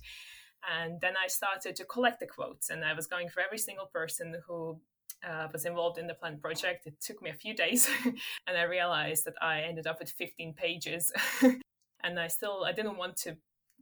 And 0.79 1.01
then 1.01 1.15
I 1.23 1.29
started 1.29 1.77
to 1.77 1.85
collect 1.85 2.21
the 2.21 2.27
quotes, 2.27 2.71
and 2.71 2.85
I 2.85 2.95
was 2.95 3.07
going 3.07 3.29
for 3.29 3.41
every 3.41 3.59
single 3.59 3.87
person 3.87 4.35
who 4.47 4.81
uh, 5.29 5.49
was 5.53 5.65
involved 5.65 5.99
in 5.99 6.07
the 6.07 6.15
planet 6.15 6.41
project. 6.41 6.87
It 6.87 7.01
took 7.01 7.23
me 7.23 7.31
a 7.31 7.35
few 7.35 7.55
days, 7.55 7.89
and 8.05 8.57
I 8.57 8.63
realized 8.63 9.25
that 9.27 9.35
I 9.41 9.61
ended 9.61 9.87
up 9.87 9.99
with 10.01 10.11
15 10.11 10.55
pages. 10.55 11.13
and 12.03 12.19
I 12.19 12.29
still 12.29 12.65
I 12.65 12.73
didn't 12.73 12.97
want 12.97 13.17
to 13.19 13.37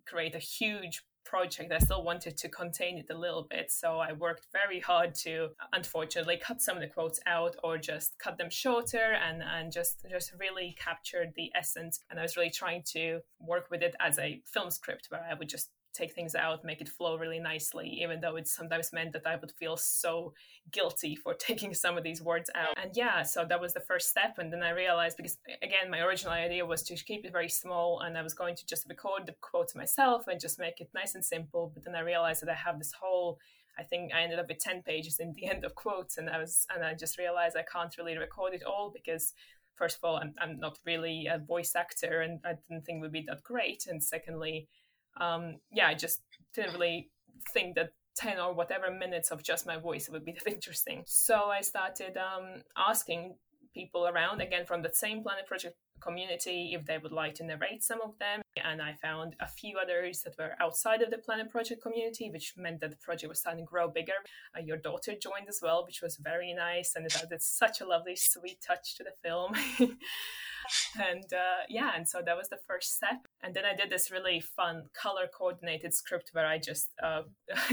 create 0.06 0.34
a 0.34 0.38
huge 0.38 1.02
project, 1.26 1.72
I 1.72 1.78
still 1.78 2.02
wanted 2.02 2.36
to 2.38 2.48
contain 2.48 2.98
it 2.98 3.06
a 3.10 3.18
little 3.18 3.46
bit. 3.50 3.70
So 3.70 3.98
I 3.98 4.12
worked 4.12 4.46
very 4.52 4.80
hard 4.80 5.14
to, 5.16 5.48
unfortunately, 5.72 6.38
cut 6.42 6.62
some 6.62 6.76
of 6.76 6.82
the 6.82 6.88
quotes 6.88 7.20
out 7.26 7.56
or 7.62 7.76
just 7.76 8.18
cut 8.18 8.38
them 8.38 8.50
shorter 8.50 9.16
and, 9.26 9.42
and 9.42 9.72
just, 9.72 10.06
just 10.08 10.32
really 10.38 10.76
captured 10.78 11.32
the 11.36 11.50
essence. 11.54 12.00
And 12.10 12.18
I 12.18 12.22
was 12.22 12.36
really 12.36 12.50
trying 12.50 12.82
to 12.92 13.20
work 13.40 13.66
with 13.70 13.82
it 13.82 13.94
as 14.00 14.18
a 14.18 14.40
film 14.46 14.70
script 14.70 15.06
where 15.10 15.26
I 15.28 15.34
would 15.34 15.48
just 15.48 15.70
take 15.96 16.12
things 16.12 16.34
out, 16.34 16.64
make 16.64 16.80
it 16.80 16.88
flow 16.88 17.16
really 17.16 17.40
nicely, 17.40 17.88
even 18.02 18.20
though 18.20 18.36
it 18.36 18.46
sometimes 18.46 18.92
meant 18.92 19.12
that 19.12 19.26
I 19.26 19.36
would 19.36 19.52
feel 19.52 19.76
so 19.76 20.34
guilty 20.70 21.16
for 21.16 21.34
taking 21.48 21.74
some 21.74 21.96
of 21.96 22.04
these 22.04 22.22
words 22.22 22.50
out. 22.54 22.76
And 22.82 22.92
yeah, 22.94 23.22
so 23.22 23.44
that 23.48 23.60
was 23.60 23.72
the 23.72 23.80
first 23.80 24.08
step. 24.08 24.38
And 24.38 24.52
then 24.52 24.62
I 24.62 24.70
realized 24.70 25.16
because, 25.16 25.38
again, 25.62 25.90
my 25.90 26.00
original 26.00 26.32
idea 26.32 26.66
was 26.66 26.82
to 26.84 26.96
keep 26.96 27.24
it 27.24 27.32
very 27.32 27.48
small 27.48 28.00
and 28.00 28.16
I 28.16 28.22
was 28.22 28.34
going 28.34 28.56
to 28.56 28.66
just 28.66 28.88
record 28.88 29.26
the 29.26 29.34
quotes 29.40 29.74
myself 29.74 30.26
and 30.28 30.40
just 30.40 30.58
make 30.58 30.80
it 30.80 30.90
nice 30.94 31.14
and 31.14 31.24
simple. 31.24 31.70
But 31.72 31.84
then 31.84 31.94
I 31.94 32.00
realized 32.00 32.42
that 32.42 32.50
I 32.50 32.54
have 32.54 32.78
this 32.78 32.92
whole 33.00 33.38
I 33.78 33.82
think 33.82 34.12
I 34.14 34.22
ended 34.22 34.38
up 34.38 34.48
with 34.48 34.58
10 34.58 34.82
pages 34.82 35.18
in 35.20 35.34
the 35.34 35.46
end 35.46 35.64
of 35.64 35.74
quotes 35.74 36.16
and 36.16 36.30
I 36.30 36.38
was 36.38 36.66
and 36.74 36.84
I 36.84 36.94
just 36.94 37.18
realized 37.18 37.56
I 37.56 37.64
can't 37.70 37.96
really 37.98 38.16
record 38.16 38.54
it 38.54 38.62
all 38.62 38.90
because 38.90 39.34
first 39.74 39.98
of 39.98 40.04
all 40.04 40.16
I'm, 40.16 40.34
I'm 40.40 40.58
not 40.58 40.78
really 40.86 41.26
a 41.26 41.38
voice 41.38 41.74
actor 41.76 42.22
and 42.22 42.40
I 42.44 42.54
didn't 42.68 42.86
think 42.86 42.98
it 42.98 43.02
would 43.02 43.12
be 43.12 43.26
that 43.28 43.42
great 43.42 43.86
and 43.86 44.02
secondly 44.02 44.68
um, 45.20 45.56
yeah, 45.72 45.88
I 45.88 45.94
just 45.94 46.20
didn't 46.54 46.72
really 46.72 47.10
think 47.52 47.76
that 47.76 47.90
10 48.16 48.38
or 48.38 48.54
whatever 48.54 48.90
minutes 48.90 49.30
of 49.30 49.42
just 49.42 49.66
my 49.66 49.76
voice 49.76 50.08
would 50.10 50.24
be 50.24 50.32
that 50.44 50.52
interesting. 50.52 51.02
So 51.06 51.46
I 51.46 51.60
started 51.60 52.16
um, 52.16 52.62
asking 52.76 53.36
people 53.74 54.06
around, 54.06 54.40
again, 54.40 54.64
from 54.66 54.82
the 54.82 54.90
same 54.92 55.22
Planet 55.22 55.46
Project 55.46 55.76
community, 56.00 56.72
if 56.74 56.86
they 56.86 56.98
would 56.98 57.12
like 57.12 57.34
to 57.34 57.44
narrate 57.44 57.82
some 57.82 58.00
of 58.02 58.18
them. 58.18 58.42
And 58.62 58.80
I 58.80 58.94
found 58.94 59.36
a 59.40 59.48
few 59.48 59.78
others 59.78 60.22
that 60.22 60.36
were 60.38 60.54
outside 60.60 61.02
of 61.02 61.10
the 61.10 61.18
Planet 61.18 61.50
Project 61.50 61.82
community, 61.82 62.30
which 62.30 62.54
meant 62.56 62.80
that 62.80 62.90
the 62.90 62.96
project 62.96 63.28
was 63.28 63.40
starting 63.40 63.64
to 63.64 63.68
grow 63.68 63.88
bigger. 63.88 64.20
Uh, 64.56 64.60
your 64.60 64.76
daughter 64.76 65.12
joined 65.12 65.48
as 65.48 65.60
well, 65.62 65.84
which 65.86 66.02
was 66.02 66.16
very 66.16 66.52
nice. 66.54 66.94
And 66.96 67.06
it 67.06 67.16
added 67.22 67.42
such 67.42 67.80
a 67.80 67.86
lovely, 67.86 68.16
sweet 68.16 68.58
touch 68.66 68.96
to 68.96 69.04
the 69.04 69.12
film. 69.22 69.54
and 70.98 71.32
uh, 71.32 71.64
yeah, 71.68 71.92
and 71.94 72.08
so 72.08 72.22
that 72.24 72.36
was 72.36 72.48
the 72.48 72.58
first 72.66 72.96
step. 72.96 73.26
And 73.42 73.54
then 73.54 73.64
I 73.64 73.74
did 73.74 73.90
this 73.90 74.10
really 74.10 74.40
fun 74.40 74.84
color 75.00 75.28
coordinated 75.32 75.94
script 75.94 76.30
where 76.32 76.46
I 76.46 76.58
just 76.58 76.90
uh, 77.02 77.22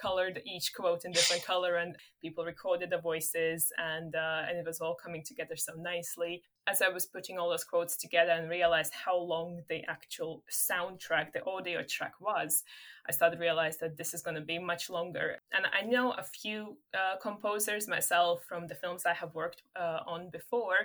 colored 0.00 0.40
each 0.46 0.72
quote 0.74 1.04
in 1.04 1.12
different 1.12 1.44
color, 1.44 1.76
and 1.76 1.96
people 2.22 2.44
recorded 2.44 2.90
the 2.90 2.98
voices, 2.98 3.72
and 3.78 4.14
uh, 4.14 4.42
and 4.48 4.58
it 4.58 4.66
was 4.66 4.80
all 4.80 4.94
coming 4.94 5.22
together 5.24 5.56
so 5.56 5.72
nicely 5.76 6.42
as 6.70 6.82
I 6.82 6.88
was 6.88 7.06
putting 7.06 7.38
all 7.38 7.50
those 7.50 7.64
quotes 7.64 7.96
together 7.96 8.30
and 8.30 8.48
realized 8.48 8.92
how 8.94 9.18
long 9.18 9.62
the 9.68 9.82
actual 9.88 10.44
soundtrack, 10.50 11.32
the 11.32 11.44
audio 11.44 11.82
track 11.82 12.14
was, 12.20 12.62
I 13.10 13.12
started 13.12 13.38
to 13.38 13.42
realize 13.42 13.76
that 13.78 13.96
this 13.96 14.14
is 14.14 14.22
going 14.22 14.36
to 14.36 14.40
be 14.40 14.60
much 14.60 14.88
longer. 14.88 15.38
And 15.52 15.64
I 15.78 15.84
know 15.84 16.12
a 16.12 16.22
few 16.22 16.76
uh, 16.94 17.16
composers 17.20 17.88
myself 17.88 18.44
from 18.48 18.68
the 18.68 18.76
films 18.76 19.02
I 19.04 19.14
have 19.14 19.34
worked 19.34 19.62
uh, 19.74 19.98
on 20.06 20.30
before, 20.30 20.80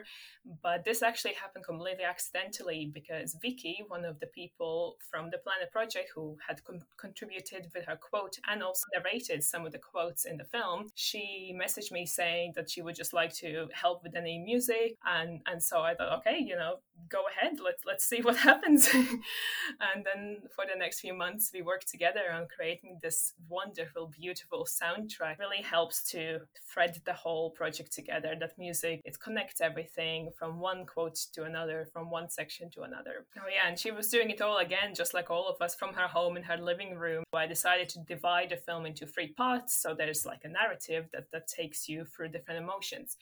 but 0.63 0.84
this 0.84 1.03
actually 1.03 1.36
happened 1.36 1.65
completely 1.65 2.03
accidentally 2.03 2.89
because 2.91 3.38
Vicky, 3.39 3.84
one 3.89 4.05
of 4.05 4.20
the 4.20 4.25
people 4.25 4.98
from 5.12 5.29
the 5.29 5.38
Planet 5.38 5.72
Project 5.72 6.10
who 6.15 6.36
had 6.48 6.63
con- 6.63 6.82
contributed 6.98 7.67
with 7.75 7.86
her 7.86 7.96
quote 7.96 8.39
and 8.50 8.63
also 8.63 8.86
narrated 8.96 9.44
some 9.44 9.63
of 9.63 9.72
the 9.72 9.77
quotes 9.77 10.25
in 10.25 10.38
the 10.38 10.46
film, 10.46 10.88
she 10.96 11.55
messaged 11.55 11.91
me 11.91 12.08
saying 12.08 12.53
that 12.55 12.72
she 12.72 12.82
would 12.82 12.96
just 12.96 13.13
like 13.13 13.36
to 13.36 13.67
help 13.72 14.01
with 14.01 14.15
any 14.15 14.39
music. 14.39 14.98
And, 15.05 15.41
and 15.46 15.62
so 15.62 15.82
I 15.82 15.94
thought, 15.94 16.17
okay, 16.20 16.39
you 16.39 16.55
know, 16.55 16.77
go 17.08 17.22
ahead, 17.32 17.60
let's, 17.63 17.84
let's 17.86 18.03
see 18.03 18.22
what 18.22 18.38
happens. 18.50 18.89
and 18.91 20.03
then 20.03 20.38
for 20.55 20.65
the 20.65 20.75
next 20.75 21.01
few 21.01 21.13
months, 21.13 21.51
we 21.53 21.62
worked 21.62 21.88
together 21.88 22.15
together 22.16 22.32
on 22.34 22.48
creating 22.56 23.00
this 23.02 23.34
wonderful, 23.50 24.12
beautiful 24.18 24.66
soundtrack 24.66 25.40
really 25.40 25.62
helps 25.62 26.04
to 26.12 26.40
thread 26.72 27.02
the 27.06 27.14
whole 27.14 27.52
project 27.52 27.92
together. 27.92 28.36
That 28.40 28.58
music, 28.58 29.02
it 29.06 29.20
connects 29.20 29.62
everything 29.62 30.32
from 30.38 30.60
one 30.60 30.86
quote 30.86 31.16
to 31.34 31.44
another, 31.44 31.88
from 31.92 32.10
one 32.10 32.30
section 32.30 32.70
to 32.72 32.84
another. 32.84 33.26
Oh, 33.38 33.48
yeah, 33.50 33.68
and 33.68 33.78
she 33.78 33.92
was 33.92 34.10
doing 34.10 34.30
it 34.30 34.42
all 34.42 34.58
again, 34.58 34.94
just 34.96 35.14
like 35.14 35.30
all 35.30 35.48
of 35.48 35.62
us 35.62 35.76
from 35.76 35.94
her 35.94 36.08
home 36.08 36.38
in 36.38 36.44
her 36.44 36.58
living 36.58 36.96
room. 36.96 37.24
I 37.34 37.48
decided 37.48 37.90
to 37.90 38.00
divide 38.00 38.50
the 38.50 38.58
film 38.58 38.86
into 38.86 39.06
three 39.06 39.34
parts. 39.34 39.76
So 39.82 39.94
there's 39.94 40.26
like 40.26 40.42
a 40.44 40.50
narrative 40.50 41.08
that, 41.14 41.32
that 41.32 41.48
takes 41.48 41.90
you 41.90 42.06
through 42.06 42.30
different 42.30 42.64
emotions. 42.64 43.18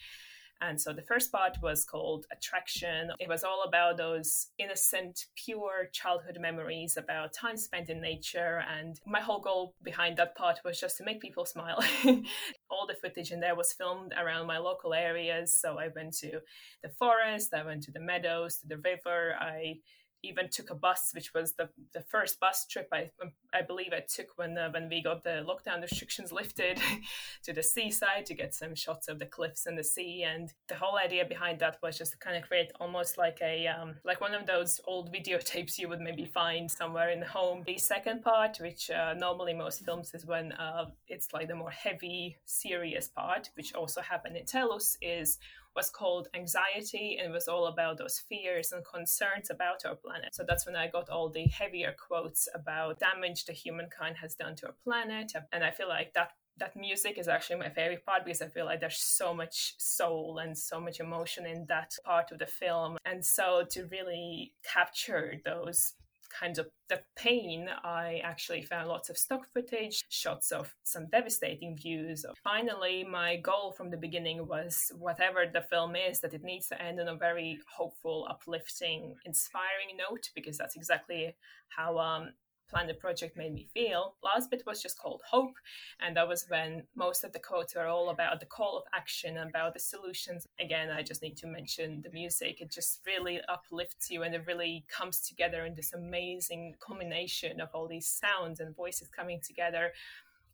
And 0.61 0.79
so 0.79 0.93
the 0.93 1.01
first 1.01 1.31
part 1.31 1.57
was 1.61 1.83
called 1.83 2.25
Attraction. 2.31 3.11
It 3.19 3.27
was 3.27 3.43
all 3.43 3.63
about 3.67 3.97
those 3.97 4.47
innocent, 4.57 5.25
pure 5.35 5.89
childhood 5.91 6.37
memories 6.39 6.95
about 6.97 7.33
time 7.33 7.57
spent 7.57 7.89
in 7.89 8.01
nature. 8.01 8.63
And 8.73 8.99
my 9.05 9.19
whole 9.19 9.41
goal 9.41 9.75
behind 9.83 10.17
that 10.17 10.35
part 10.35 10.59
was 10.63 10.79
just 10.79 10.97
to 10.97 11.03
make 11.03 11.21
people 11.21 11.45
smile. 11.53 11.83
all 12.69 12.87
the 12.87 12.95
footage 13.01 13.31
in 13.31 13.39
there 13.39 13.55
was 13.55 13.73
filmed 13.73 14.13
around 14.17 14.47
my 14.47 14.57
local 14.57 14.93
areas. 14.93 15.53
So 15.53 15.77
I 15.77 15.89
went 15.93 16.13
to 16.19 16.39
the 16.81 16.89
forest, 16.89 17.53
I 17.53 17.63
went 17.63 17.83
to 17.83 17.91
the 17.91 17.99
meadows, 17.99 18.57
to 18.57 18.67
the 18.67 18.77
river. 18.77 19.35
I 19.39 19.75
even 20.23 20.49
took 20.49 20.69
a 20.69 20.75
bus, 20.75 21.11
which 21.13 21.33
was 21.33 21.53
the, 21.53 21.69
the 21.93 22.01
first 22.01 22.39
bus 22.39 22.65
trip 22.65 22.87
I 22.91 23.11
I 23.53 23.61
believe 23.61 23.93
I 23.93 23.99
took 23.99 24.37
when 24.37 24.57
uh, 24.57 24.71
when 24.71 24.89
we 24.89 25.03
got 25.03 25.23
the 25.23 25.45
lockdown 25.47 25.81
restrictions 25.81 26.31
lifted 26.31 26.79
to 27.43 27.53
the 27.53 27.61
seaside 27.61 28.25
to 28.25 28.33
get 28.33 28.53
some 28.53 28.73
shots 28.73 29.07
of 29.07 29.19
the 29.19 29.25
cliffs 29.25 29.65
and 29.65 29.77
the 29.77 29.83
sea. 29.83 30.23
And 30.23 30.51
the 30.67 30.75
whole 30.75 30.97
idea 30.97 31.25
behind 31.25 31.59
that 31.59 31.77
was 31.83 31.97
just 31.97 32.13
to 32.13 32.17
kind 32.17 32.35
of 32.37 32.43
create 32.43 32.71
almost 32.79 33.17
like 33.17 33.39
a 33.41 33.67
um, 33.67 33.95
like 34.03 34.21
one 34.21 34.33
of 34.33 34.47
those 34.47 34.81
old 34.87 35.13
videotapes 35.13 35.77
you 35.77 35.87
would 35.89 36.01
maybe 36.01 36.25
find 36.25 36.71
somewhere 36.71 37.09
in 37.09 37.19
the 37.19 37.27
home. 37.27 37.63
The 37.65 37.77
second 37.77 38.23
part, 38.23 38.57
which 38.59 38.89
uh, 38.89 39.13
normally 39.13 39.53
most 39.53 39.85
films 39.85 40.13
is 40.13 40.25
when 40.25 40.53
uh, 40.53 40.85
it's 41.07 41.31
like 41.33 41.47
the 41.47 41.55
more 41.55 41.71
heavy, 41.71 42.37
serious 42.45 43.07
part, 43.07 43.49
which 43.55 43.73
also 43.73 44.01
happened 44.01 44.37
in 44.37 44.45
Tellus, 44.45 44.97
is 45.01 45.37
was 45.75 45.89
called 45.89 46.27
Anxiety, 46.35 47.17
and 47.19 47.29
it 47.29 47.33
was 47.33 47.47
all 47.47 47.67
about 47.67 47.97
those 47.97 48.19
fears 48.29 48.71
and 48.71 48.83
concerns 48.85 49.49
about 49.49 49.85
our 49.85 49.95
planet. 49.95 50.35
So 50.35 50.43
that's 50.47 50.65
when 50.65 50.75
I 50.75 50.87
got 50.87 51.09
all 51.09 51.29
the 51.29 51.45
heavier 51.45 51.95
quotes 52.07 52.47
about 52.53 52.99
damage 52.99 53.45
the 53.45 53.53
humankind 53.53 54.17
has 54.21 54.35
done 54.35 54.55
to 54.57 54.67
our 54.67 54.75
planet. 54.83 55.33
And 55.51 55.63
I 55.63 55.71
feel 55.71 55.89
like 55.89 56.13
that 56.13 56.31
that 56.57 56.75
music 56.75 57.17
is 57.17 57.27
actually 57.27 57.57
my 57.57 57.69
favorite 57.69 58.05
part 58.05 58.23
because 58.23 58.41
I 58.41 58.47
feel 58.47 58.65
like 58.65 58.79
there's 58.79 58.99
so 58.99 59.33
much 59.33 59.73
soul 59.79 60.37
and 60.37 60.55
so 60.55 60.79
much 60.79 60.99
emotion 60.99 61.45
in 61.45 61.65
that 61.67 61.95
part 62.05 62.31
of 62.31 62.39
the 62.39 62.45
film. 62.45 62.97
And 63.05 63.25
so 63.25 63.65
to 63.71 63.87
really 63.87 64.53
capture 64.71 65.41
those 65.43 65.93
kind 66.37 66.57
of 66.57 66.67
the 66.89 67.01
pain, 67.15 67.69
I 67.83 68.21
actually 68.23 68.63
found 68.63 68.87
lots 68.87 69.09
of 69.09 69.17
stock 69.17 69.47
footage, 69.53 70.03
shots 70.09 70.51
of 70.51 70.73
some 70.83 71.07
devastating 71.07 71.77
views. 71.77 72.25
Finally, 72.43 73.03
my 73.03 73.37
goal 73.37 73.71
from 73.71 73.89
the 73.89 73.97
beginning 73.97 74.47
was 74.47 74.91
whatever 74.97 75.45
the 75.51 75.61
film 75.61 75.95
is, 75.95 76.19
that 76.21 76.33
it 76.33 76.43
needs 76.43 76.67
to 76.67 76.81
end 76.81 76.99
on 76.99 77.07
a 77.07 77.15
very 77.15 77.59
hopeful, 77.77 78.27
uplifting, 78.29 79.15
inspiring 79.25 79.97
note, 79.97 80.29
because 80.35 80.57
that's 80.57 80.75
exactly 80.75 81.35
how 81.69 81.97
um, 81.97 82.33
Planet 82.73 82.99
Project 82.99 83.37
made 83.37 83.53
me 83.53 83.67
feel. 83.73 84.15
Last 84.23 84.49
bit 84.49 84.63
was 84.65 84.81
just 84.81 84.97
called 84.97 85.21
Hope, 85.29 85.53
and 85.99 86.17
that 86.17 86.27
was 86.27 86.45
when 86.47 86.83
most 86.95 87.23
of 87.23 87.31
the 87.31 87.39
quotes 87.39 87.75
were 87.75 87.85
all 87.85 88.09
about 88.09 88.39
the 88.39 88.47
call 88.47 88.77
of 88.77 88.83
action, 88.95 89.37
and 89.37 89.49
about 89.49 89.73
the 89.73 89.79
solutions. 89.79 90.47
Again, 90.59 90.89
I 90.89 91.03
just 91.03 91.21
need 91.21 91.37
to 91.37 91.47
mention 91.47 92.01
the 92.01 92.09
music. 92.11 92.61
It 92.61 92.71
just 92.71 93.01
really 93.05 93.39
uplifts 93.47 94.09
you, 94.09 94.23
and 94.23 94.33
it 94.33 94.47
really 94.47 94.85
comes 94.87 95.21
together 95.21 95.65
in 95.65 95.75
this 95.75 95.93
amazing 95.93 96.75
combination 96.79 97.61
of 97.61 97.69
all 97.73 97.87
these 97.87 98.07
sounds 98.07 98.59
and 98.59 98.75
voices 98.75 99.07
coming 99.07 99.39
together 99.45 99.91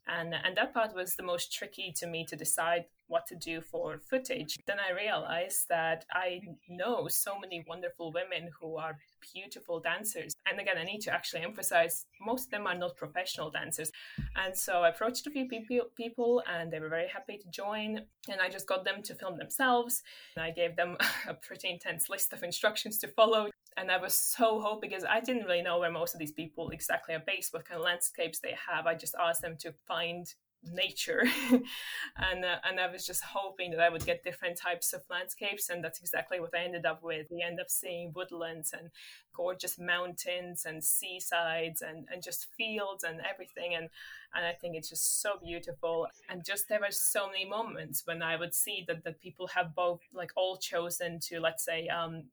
and 0.10 0.34
and 0.34 0.58
that 0.58 0.74
part 0.74 0.94
was 0.96 1.16
the 1.16 1.24
most 1.24 1.54
tricky 1.54 1.92
to 1.92 2.08
me 2.08 2.26
to 2.26 2.36
decide 2.36 2.86
what 3.08 3.26
to 3.28 3.36
do 3.36 3.62
for 3.62 4.00
footage 4.00 4.58
then 4.66 4.78
i 4.80 4.94
realized 4.94 5.68
that 5.70 6.06
i 6.14 6.40
know 6.68 7.08
so 7.08 7.40
many 7.40 7.64
wonderful 7.68 8.12
women 8.12 8.50
who 8.60 8.78
are 8.78 8.98
beautiful 9.34 9.80
dancers. 9.80 10.36
And 10.50 10.60
again 10.60 10.78
i 10.78 10.84
need 10.84 11.02
to 11.02 11.14
actually 11.14 11.44
emphasize 11.44 12.06
most 12.22 12.46
of 12.46 12.52
them 12.52 12.68
are 12.68 12.76
not 12.76 12.98
professional 12.98 13.50
dancers. 13.50 13.92
And 14.36 14.58
so 14.58 14.84
i 14.84 14.90
approached 14.90 15.28
a 15.28 15.32
few 15.32 15.48
people 15.96 16.44
and 16.48 16.72
they 16.72 16.80
were 16.80 16.90
very 16.90 17.08
happy 17.08 17.38
to 17.38 17.50
join. 17.50 18.02
And 18.30 18.42
i 18.42 18.50
just 18.50 18.68
got 18.68 18.86
them 18.86 19.02
to 19.04 19.16
film 19.16 19.38
themselves. 19.38 20.02
And 20.36 20.44
i 20.44 20.52
gave 20.52 20.76
them 20.76 20.98
a 21.28 21.34
pretty 21.34 21.70
intense 21.70 22.10
list 22.10 22.34
of 22.34 22.44
instructions 22.44 22.98
to 23.00 23.08
follow. 23.10 23.50
And 23.78 23.92
I 23.92 23.98
was 23.98 24.14
so 24.14 24.60
hoping 24.60 24.90
because 24.90 25.06
I 25.06 25.22
didn't 25.22 25.46
really 25.46 25.62
know 25.62 25.80
where 25.80 25.92
most 25.92 26.14
of 26.14 26.20
these 26.20 26.32
people 26.32 26.70
exactly 26.70 27.16
are 27.16 27.24
based, 27.26 27.54
what 27.54 27.66
kind 27.66 27.80
of 27.80 27.86
landscapes 27.86 28.40
they 28.40 28.56
have. 28.68 28.88
I 28.88 28.96
just 28.96 29.16
asked 29.20 29.42
them 29.42 29.56
to 29.60 29.74
find 29.88 30.28
nature, 30.64 31.24
and 31.52 32.46
uh, 32.46 32.58
and 32.64 32.80
I 32.80 32.92
was 32.92 33.06
just 33.06 33.24
hoping 33.24 33.72
that 33.72 33.80
I 33.80 33.90
would 33.90 34.06
get 34.06 34.24
different 34.24 34.58
types 34.58 34.94
of 34.94 35.02
landscapes, 35.10 35.70
and 35.70 35.84
that's 35.84 36.00
exactly 36.00 36.40
what 36.40 36.56
I 36.56 36.64
ended 36.64 36.86
up 36.86 37.04
with. 37.04 37.28
We 37.30 37.42
end 37.42 37.60
up 37.60 37.70
seeing 37.70 38.12
woodlands 38.16 38.74
and 38.74 38.90
gorgeous 39.34 39.80
mountains 39.80 40.66
and 40.66 40.84
seasides 40.84 41.82
and 41.82 42.08
and 42.12 42.24
just 42.24 42.48
fields 42.58 43.04
and 43.04 43.22
everything, 43.22 43.76
and 43.76 43.90
and 44.34 44.46
I 44.46 44.54
think 44.54 44.76
it's 44.76 44.90
just 44.90 45.22
so 45.22 45.40
beautiful. 45.44 46.08
And 46.30 46.46
just 46.46 46.68
there 46.70 46.80
were 46.80 46.92
so 46.92 47.28
many 47.28 47.46
moments 47.46 48.04
when 48.06 48.22
I 48.22 48.36
would 48.36 48.54
see 48.54 48.84
that 48.88 49.04
that 49.04 49.22
people 49.22 49.48
have 49.48 49.76
both 49.76 50.02
like 50.14 50.32
all 50.36 50.58
chosen 50.58 51.20
to 51.22 51.40
let's 51.40 51.64
say 51.64 51.88
um 51.88 52.26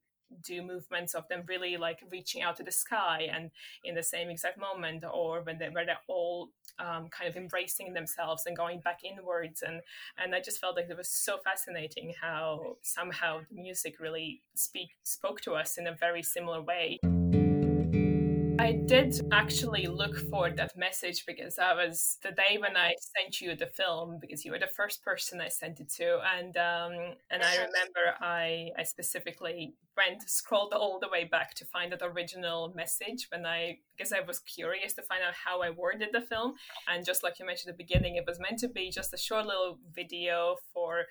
do 0.43 0.63
movements 0.63 1.15
of 1.15 1.27
them 1.29 1.43
really 1.47 1.77
like 1.77 2.01
reaching 2.11 2.43
out 2.43 2.57
to 2.57 2.63
the 2.63 2.73
sky 2.73 3.29
and 3.33 3.51
in 3.85 3.95
the 3.95 4.03
same 4.03 4.29
exact 4.29 4.59
moment 4.59 5.05
or 5.13 5.43
when 5.43 5.59
they 5.59 5.69
where 5.69 5.87
they're 5.87 5.97
all 6.09 6.51
um, 6.79 7.09
kind 7.09 7.29
of 7.31 7.37
embracing 7.37 7.95
themselves 7.95 8.45
and 8.47 8.57
going 8.57 8.81
back 8.81 9.01
inwards 9.05 9.63
and 9.63 9.81
and 10.19 10.35
I 10.35 10.41
just 10.41 10.61
felt 10.61 10.77
like 10.77 10.89
it 10.91 10.97
was 10.97 11.11
so 11.11 11.39
fascinating 11.45 12.15
how 12.21 12.77
somehow 12.83 13.41
the 13.51 13.61
music 13.61 14.01
really 14.01 14.43
speak 14.55 14.91
spoke 15.03 15.41
to 15.43 15.53
us 15.53 15.79
in 15.79 15.87
a 15.87 15.95
very 15.95 16.23
similar 16.23 16.63
way. 16.63 16.99
I 18.67 18.73
did 18.73 19.21
actually 19.31 19.87
look 19.87 20.17
for 20.29 20.51
that 20.51 20.77
message 20.77 21.25
because 21.25 21.57
I 21.57 21.73
was 21.73 22.19
the 22.25 22.33
day 22.33 22.59
when 22.59 22.77
I 22.77 22.95
sent 22.99 23.41
you 23.41 23.55
the 23.55 23.69
film 23.69 24.19
because 24.21 24.45
you 24.45 24.51
were 24.51 24.59
the 24.59 24.67
first 24.67 25.05
person 25.05 25.41
I 25.41 25.47
sent 25.47 25.79
it 25.79 25.89
to, 25.99 26.19
and 26.37 26.57
um, 26.57 26.93
and 27.31 27.45
I 27.45 27.55
remember 27.55 28.05
I 28.21 28.71
I 28.77 28.83
specifically 28.83 29.75
went 29.97 30.29
scrolled 30.29 30.73
all 30.73 30.99
the 30.99 31.09
way 31.09 31.23
back 31.23 31.55
to 31.55 31.65
find 31.65 31.93
that 31.93 32.03
original 32.03 32.73
message 32.75 33.29
when 33.31 33.47
I 33.47 33.79
because 33.97 34.13
I 34.13 34.19
was 34.19 34.41
curious 34.41 34.95
to 34.95 35.03
find 35.03 35.23
out 35.23 35.35
how 35.35 35.63
I 35.63 35.71
worded 35.71 36.09
the 36.13 36.23
film, 36.23 36.55
and 36.89 37.07
just 37.07 37.23
like 37.23 37.39
you 37.39 37.47
mentioned 37.47 37.71
at 37.71 37.79
the 37.79 37.85
beginning, 37.85 38.17
it 38.17 38.27
was 38.27 38.41
meant 38.41 38.59
to 38.59 38.69
be 38.69 38.91
just 38.91 39.15
a 39.15 39.17
short 39.17 39.47
little 39.47 39.79
video 39.95 40.57
for 40.75 41.05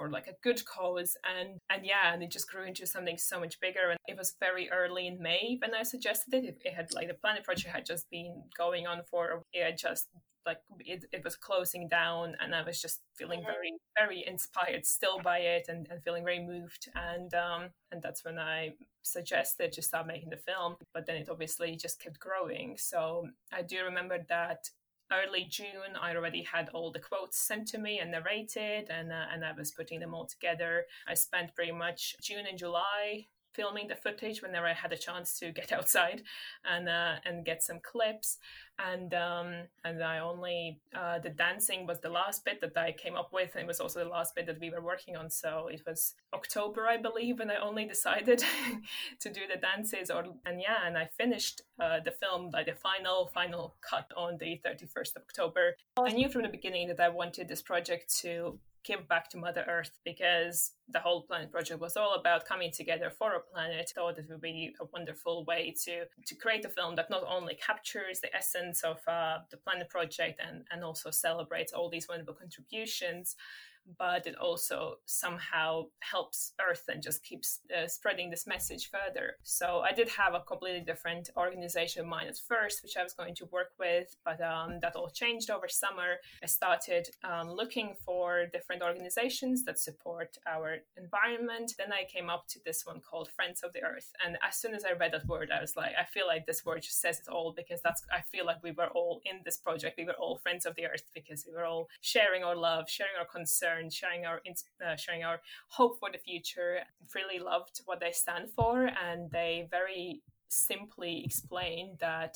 for 0.00 0.08
like 0.08 0.28
a 0.28 0.36
good 0.42 0.64
cause 0.64 1.14
and 1.28 1.58
and 1.68 1.84
yeah 1.84 2.12
and 2.12 2.22
it 2.22 2.30
just 2.30 2.50
grew 2.50 2.64
into 2.64 2.86
something 2.86 3.18
so 3.18 3.38
much 3.38 3.60
bigger 3.60 3.90
and 3.90 3.98
it 4.08 4.16
was 4.16 4.34
very 4.40 4.70
early 4.70 5.06
in 5.06 5.20
may 5.20 5.58
when 5.60 5.74
i 5.74 5.82
suggested 5.82 6.32
it 6.32 6.58
it, 6.64 6.72
had 6.72 6.88
like 6.94 7.08
the 7.08 7.14
planet 7.14 7.44
project 7.44 7.74
had 7.74 7.84
just 7.84 8.08
been 8.10 8.42
going 8.56 8.86
on 8.86 9.02
for 9.10 9.42
it 9.52 9.62
had 9.62 9.76
just 9.76 10.08
like 10.46 10.56
it, 10.78 11.04
it 11.12 11.22
was 11.22 11.36
closing 11.36 11.86
down 11.86 12.34
and 12.40 12.54
i 12.54 12.62
was 12.62 12.80
just 12.80 13.00
feeling 13.14 13.40
mm-hmm. 13.40 13.50
very 13.52 13.72
very 13.98 14.24
inspired 14.26 14.86
still 14.86 15.20
by 15.22 15.38
it 15.38 15.66
and, 15.68 15.86
and 15.90 16.02
feeling 16.02 16.24
very 16.24 16.40
moved 16.40 16.88
and 16.94 17.34
um 17.34 17.68
and 17.92 18.00
that's 18.00 18.24
when 18.24 18.38
i 18.38 18.70
suggested 19.02 19.70
to 19.70 19.82
start 19.82 20.06
making 20.06 20.30
the 20.30 20.36
film 20.36 20.76
but 20.94 21.04
then 21.06 21.16
it 21.16 21.28
obviously 21.30 21.76
just 21.76 22.00
kept 22.00 22.18
growing 22.18 22.74
so 22.78 23.28
i 23.52 23.60
do 23.60 23.84
remember 23.84 24.18
that 24.30 24.70
early 25.12 25.44
June, 25.48 25.96
I 26.00 26.14
already 26.14 26.42
had 26.42 26.68
all 26.70 26.90
the 26.90 27.00
quotes 27.00 27.38
sent 27.38 27.68
to 27.68 27.78
me 27.78 27.98
and 27.98 28.10
narrated, 28.10 28.88
and 28.90 29.12
uh, 29.12 29.26
and 29.32 29.44
I 29.44 29.52
was 29.52 29.70
putting 29.70 30.00
them 30.00 30.14
all 30.14 30.26
together. 30.26 30.86
I 31.06 31.14
spent 31.14 31.54
pretty 31.54 31.72
much 31.72 32.16
June 32.20 32.46
and 32.48 32.58
July 32.58 33.26
filming 33.52 33.88
the 33.88 33.96
footage 33.96 34.42
whenever 34.42 34.66
I 34.66 34.72
had 34.72 34.92
a 34.92 34.96
chance 34.96 35.38
to 35.40 35.52
get 35.52 35.72
outside 35.78 36.22
and 36.64 36.88
uh, 36.88 37.14
and 37.24 37.44
get 37.44 37.62
some 37.62 37.80
clips. 37.82 38.38
And 38.78 39.12
um, 39.12 39.54
and 39.84 40.02
I 40.02 40.20
only 40.20 40.80
uh, 40.96 41.18
the 41.18 41.28
dancing 41.28 41.86
was 41.86 42.00
the 42.00 42.08
last 42.08 42.44
bit 42.46 42.62
that 42.62 42.76
I 42.78 42.92
came 42.92 43.14
up 43.14 43.30
with, 43.32 43.50
and 43.54 43.64
it 43.64 43.66
was 43.66 43.78
also 43.78 44.02
the 44.02 44.08
last 44.08 44.34
bit 44.34 44.46
that 44.46 44.58
we 44.58 44.70
were 44.70 44.80
working 44.80 45.16
on. 45.16 45.28
So 45.28 45.68
it 45.70 45.82
was 45.86 46.14
October, 46.32 46.86
I 46.86 46.96
believe, 46.96 47.40
and 47.40 47.52
I 47.52 47.56
only 47.56 47.84
decided 47.84 48.42
to 49.20 49.30
do 49.30 49.42
the 49.52 49.60
dances. 49.60 50.10
Or 50.10 50.24
and 50.46 50.60
yeah, 50.60 50.86
and 50.86 50.96
I 50.96 51.10
finished 51.18 51.60
uh, 51.78 51.98
the 52.02 52.12
film 52.12 52.50
by 52.50 52.62
the 52.62 52.72
final 52.72 53.30
final 53.34 53.76
cut 53.82 54.10
on 54.16 54.38
the 54.38 54.58
thirty 54.64 54.86
first 54.86 55.14
of 55.14 55.22
October. 55.22 55.76
I 55.98 56.12
knew 56.12 56.30
from 56.30 56.42
the 56.42 56.48
beginning 56.48 56.88
that 56.88 57.00
I 57.00 57.10
wanted 57.10 57.48
this 57.48 57.60
project 57.60 58.16
to 58.20 58.58
give 58.84 59.08
back 59.08 59.28
to 59.30 59.38
Mother 59.38 59.64
Earth 59.68 59.98
because 60.04 60.72
the 60.88 61.00
whole 61.00 61.22
planet 61.22 61.50
project 61.50 61.80
was 61.80 61.96
all 61.96 62.14
about 62.14 62.44
coming 62.44 62.70
together 62.72 63.10
for 63.10 63.34
a 63.34 63.40
planet. 63.40 63.92
Thought 63.94 64.18
it 64.18 64.26
would 64.28 64.40
be 64.40 64.74
a 64.80 64.84
wonderful 64.92 65.44
way 65.44 65.74
to 65.84 66.04
to 66.26 66.34
create 66.34 66.64
a 66.64 66.68
film 66.68 66.96
that 66.96 67.10
not 67.10 67.24
only 67.28 67.54
captures 67.54 68.20
the 68.20 68.34
essence 68.34 68.82
of 68.82 68.98
uh, 69.06 69.38
the 69.50 69.56
planet 69.56 69.88
project 69.88 70.40
and 70.46 70.64
and 70.70 70.84
also 70.84 71.10
celebrates 71.10 71.72
all 71.72 71.90
these 71.90 72.08
wonderful 72.08 72.34
contributions, 72.34 73.36
but 73.98 74.26
it 74.26 74.36
also 74.36 74.96
somehow 75.06 75.84
helps 76.00 76.52
Earth 76.60 76.84
and 76.88 77.02
just 77.02 77.24
keeps 77.24 77.60
uh, 77.76 77.86
spreading 77.86 78.30
this 78.30 78.46
message 78.46 78.90
further. 78.90 79.34
So 79.42 79.80
I 79.80 79.92
did 79.92 80.08
have 80.10 80.34
a 80.34 80.40
completely 80.40 80.80
different 80.80 81.30
organization 81.36 82.04
in 82.04 82.08
mind 82.08 82.28
at 82.28 82.36
first, 82.36 82.82
which 82.82 82.96
I 82.96 83.02
was 83.02 83.12
going 83.12 83.34
to 83.36 83.46
work 83.46 83.72
with, 83.78 84.16
but 84.24 84.40
um, 84.40 84.78
that 84.82 84.96
all 84.96 85.10
changed 85.10 85.50
over 85.50 85.68
summer. 85.68 86.16
I 86.42 86.46
started 86.46 87.08
um, 87.24 87.50
looking 87.50 87.94
for 88.04 88.46
different 88.52 88.82
organizations 88.82 89.64
that 89.64 89.78
support 89.78 90.36
our 90.46 90.78
environment. 90.96 91.74
Then 91.78 91.92
I 91.92 92.04
came 92.12 92.30
up 92.30 92.46
to 92.48 92.60
this 92.64 92.84
one 92.84 93.00
called 93.00 93.30
Friends 93.34 93.62
of 93.62 93.72
the 93.72 93.82
Earth. 93.82 94.12
And 94.24 94.36
as 94.46 94.56
soon 94.56 94.74
as 94.74 94.84
I 94.84 94.92
read 94.92 95.12
that 95.12 95.26
word, 95.26 95.50
I 95.56 95.60
was 95.60 95.76
like, 95.76 95.92
I 95.98 96.04
feel 96.04 96.26
like 96.26 96.46
this 96.46 96.64
word 96.64 96.82
just 96.82 97.00
says 97.00 97.20
it 97.20 97.28
all 97.28 97.52
because 97.56 97.80
that's, 97.82 98.02
I 98.12 98.20
feel 98.20 98.46
like 98.46 98.62
we 98.62 98.72
were 98.72 98.88
all 98.88 99.20
in 99.24 99.40
this 99.44 99.56
project. 99.56 99.98
We 99.98 100.04
were 100.04 100.12
all 100.12 100.38
friends 100.38 100.66
of 100.66 100.74
the 100.74 100.86
earth 100.86 101.04
because 101.14 101.44
we 101.46 101.54
were 101.54 101.64
all 101.64 101.88
sharing 102.00 102.44
our 102.44 102.56
love, 102.56 102.88
sharing 102.88 103.14
our 103.18 103.26
concern 103.26 103.79
and 103.80 103.92
sharing 103.92 104.26
our 104.26 104.40
uh, 104.86 104.96
sharing 104.96 105.24
our 105.24 105.40
hope 105.68 105.98
for 105.98 106.10
the 106.12 106.18
future. 106.18 106.78
Really 107.14 107.40
loved 107.42 107.80
what 107.86 108.00
they 108.00 108.12
stand 108.12 108.50
for, 108.54 108.90
and 109.04 109.30
they 109.30 109.66
very 109.70 110.22
simply 110.48 111.22
explain 111.24 111.96
that 112.00 112.34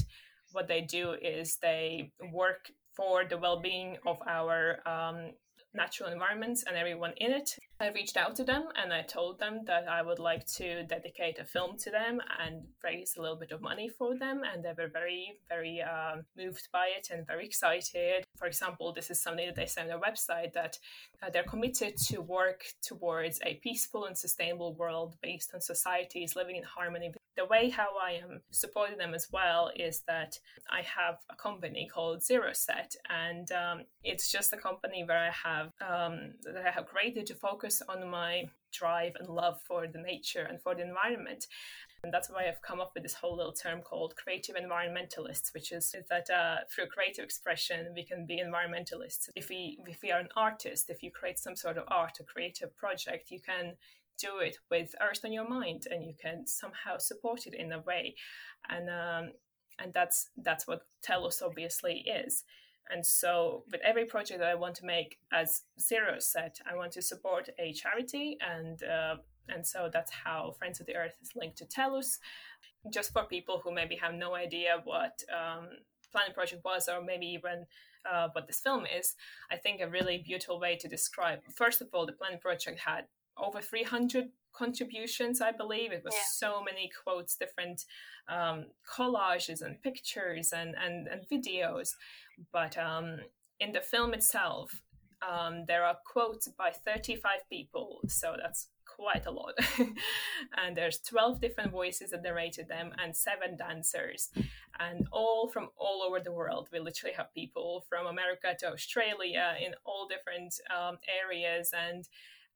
what 0.52 0.68
they 0.68 0.80
do 0.80 1.12
is 1.20 1.57
they 1.57 2.12
work 2.33 2.70
for 2.94 3.24
the 3.24 3.37
well-being 3.37 3.96
of 4.07 4.18
our 4.26 4.78
um, 4.88 5.33
natural 5.74 6.10
environments 6.10 6.64
and 6.66 6.76
everyone 6.76 7.12
in 7.18 7.32
it. 7.32 7.56
I 7.80 7.90
reached 7.90 8.16
out 8.16 8.37
to 8.37 8.44
them 8.44 8.68
and 8.80 8.92
I 8.92 9.02
told 9.02 9.38
them 9.38 9.60
that 9.66 9.88
I 9.88 10.00
would 10.02 10.18
like 10.18 10.46
to 10.58 10.84
dedicate 10.84 11.38
a 11.38 11.44
film 11.44 11.76
to 11.78 11.90
them 11.90 12.20
and 12.40 12.62
raise 12.82 13.16
a 13.16 13.22
little 13.22 13.37
bit 13.37 13.50
of 13.50 13.60
money 13.60 13.88
for 13.88 14.16
them. 14.16 14.42
And 14.50 14.64
they 14.64 14.72
were 14.76 14.88
very, 14.88 15.34
very 15.48 15.82
uh, 15.82 16.16
moved 16.37 16.68
by 16.72 16.90
it 16.96 17.08
and 17.10 17.26
very 17.26 17.44
excited. 17.44 18.24
For 18.37 18.46
example, 18.46 18.92
this 18.92 19.10
is 19.10 19.20
something 19.20 19.46
that 19.46 19.56
they 19.56 19.66
say 19.66 19.82
on 19.82 19.88
their 19.88 20.00
website 20.00 20.52
that 20.52 20.78
uh, 21.22 21.30
they're 21.30 21.42
committed 21.42 21.96
to 22.08 22.20
work 22.20 22.64
towards 22.82 23.40
a 23.44 23.54
peaceful 23.56 24.04
and 24.04 24.16
sustainable 24.16 24.74
world 24.74 25.16
based 25.22 25.50
on 25.52 25.60
societies 25.60 26.37
living 26.37 26.56
in 26.56 26.62
harmony 26.62 27.12
the 27.37 27.44
way 27.44 27.68
how 27.68 27.88
I 28.01 28.12
am 28.12 28.40
supporting 28.51 28.99
them 28.99 29.14
as 29.14 29.29
well 29.33 29.70
is 29.75 30.03
that 30.07 30.38
I 30.70 30.83
have 30.83 31.16
a 31.31 31.37
company 31.37 31.88
called 31.92 32.23
Zero 32.23 32.53
Set, 32.53 32.94
and 33.09 33.51
um, 33.53 33.83
it's 34.03 34.31
just 34.31 34.53
a 34.53 34.57
company 34.57 35.05
where 35.07 35.18
I 35.18 35.31
have 35.31 35.66
um, 35.81 36.35
that 36.44 36.66
I 36.66 36.70
have 36.70 36.87
created 36.87 37.27
to 37.27 37.35
focus 37.35 37.83
on 37.88 38.09
my 38.09 38.44
drive 38.73 39.12
and 39.18 39.29
love 39.29 39.61
for 39.66 39.87
the 39.87 40.01
nature 40.01 40.47
and 40.49 40.61
for 40.61 40.75
the 40.75 40.83
environment. 40.83 41.47
And 42.03 42.12
that's 42.12 42.29
why 42.29 42.47
I've 42.47 42.61
come 42.61 42.81
up 42.81 42.90
with 42.92 43.03
this 43.03 43.14
whole 43.14 43.37
little 43.37 43.53
term 43.53 43.81
called 43.81 44.14
creative 44.16 44.57
environmentalists, 44.57 45.55
which 45.55 45.73
is, 45.73 45.94
that 46.11 46.29
uh, 46.29 46.57
through 46.70 46.88
creative 46.88 47.25
expression 47.25 47.94
we 47.94 48.05
can 48.05 48.27
be 48.27 48.42
environmentalists. 48.42 49.31
If 49.35 49.49
we 49.49 49.79
if 49.87 50.03
we 50.03 50.12
are 50.12 50.20
an 50.20 50.29
artist, 50.37 50.90
if 50.90 51.03
you 51.03 51.11
create 51.11 51.38
some 51.38 51.57
sort 51.57 51.79
of 51.79 51.85
art 51.88 52.18
or 52.20 52.25
creative 52.25 52.77
project, 52.77 53.31
you 53.31 53.40
can 53.40 53.77
do 54.18 54.38
it 54.38 54.57
with 54.70 54.94
Earth 55.00 55.24
on 55.24 55.33
your 55.33 55.48
mind 55.48 55.85
and 55.90 56.05
you 56.05 56.14
can 56.20 56.46
somehow 56.46 56.98
support 56.98 57.46
it 57.46 57.55
in 57.55 57.72
a 57.72 57.81
way. 57.81 58.14
And 58.68 58.88
um, 58.88 59.33
and 59.79 59.92
that's 59.92 60.31
that's 60.37 60.66
what 60.66 60.83
Tellus 61.03 61.42
obviously 61.42 62.05
is 62.27 62.44
and 62.90 63.05
so 63.05 63.64
with 63.70 63.81
every 63.83 64.05
project 64.05 64.40
that 64.40 64.48
i 64.48 64.55
want 64.55 64.74
to 64.77 64.85
make 64.85 65.18
as 65.33 65.62
Zero 65.81 66.18
Set 66.18 66.61
i 66.70 66.77
want 66.77 66.92
to 66.92 67.03
support 67.03 67.48
a 67.59 67.72
charity 67.72 68.37
and 68.40 68.83
uh, 68.83 69.16
and 69.48 69.66
so 69.66 69.90
that's 69.92 70.12
how 70.12 70.55
friends 70.59 70.81
of 70.81 70.87
the 70.87 70.96
earth 70.96 71.14
is 71.22 71.31
linked 71.35 71.59
to 71.59 71.66
Tellus 71.66 72.18
just 72.90 73.12
for 73.12 73.24
people 73.24 73.61
who 73.62 73.72
maybe 73.72 73.96
have 73.96 74.14
no 74.14 74.35
idea 74.35 74.81
what 74.85 75.22
um, 75.33 75.68
planet 76.12 76.35
project 76.35 76.62
was 76.64 76.88
or 76.88 77.03
maybe 77.03 77.27
even 77.27 77.66
uh, 78.11 78.29
what 78.33 78.46
this 78.46 78.61
film 78.61 78.85
is 78.87 79.14
i 79.50 79.57
think 79.57 79.81
a 79.81 79.88
really 79.88 80.18
beautiful 80.18 80.61
way 80.61 80.77
to 80.77 80.88
describe 80.88 81.40
first 81.55 81.81
of 81.81 81.88
all 81.92 82.07
the 82.07 82.12
planet 82.12 82.40
project 82.40 82.81
had 82.81 83.05
over 83.37 83.61
300 83.61 84.29
contributions 84.53 85.40
i 85.40 85.51
believe. 85.51 85.92
It 85.92 86.03
was 86.05 86.14
yeah. 86.14 86.20
so 86.33 86.62
many 86.62 86.90
quotes 87.03 87.37
different 87.37 87.85
um, 88.29 88.66
collages 88.88 89.62
and 89.62 89.81
pictures 89.83 90.53
and, 90.53 90.75
and, 90.83 91.09
and 91.09 91.23
videos. 91.31 91.90
But 92.53 92.79
um, 92.79 93.18
in 93.61 93.73
the 93.73 93.81
film 93.81 94.14
itself 94.14 94.83
um, 95.29 95.64
there 95.66 95.85
are 95.85 95.97
quotes 96.05 96.49
by 96.49 96.70
35 96.70 97.49
people 97.51 98.01
so 98.09 98.37
that's 98.40 98.68
quite 98.97 99.27
a 99.27 99.31
lot. 99.31 99.55
And 100.57 100.77
there's 100.77 100.99
12 101.01 101.40
different 101.40 101.73
voices 101.73 102.11
that 102.11 102.23
narrated 102.23 102.68
them 102.68 102.92
and 103.03 103.16
seven 103.16 103.57
dancers. 103.57 104.31
And 104.79 105.07
all 105.12 105.49
from 105.49 105.68
all 105.77 106.03
over 106.03 106.20
the 106.20 106.33
world. 106.33 106.68
We 106.73 106.81
literally 106.81 107.14
have 107.14 107.33
people 107.35 107.85
from 107.88 108.07
america 108.07 108.55
to 108.61 108.73
australia 108.73 109.55
in 109.64 109.75
all 109.85 110.09
different 110.09 110.55
um, 110.70 110.99
areas. 111.23 111.70
And 111.73 112.05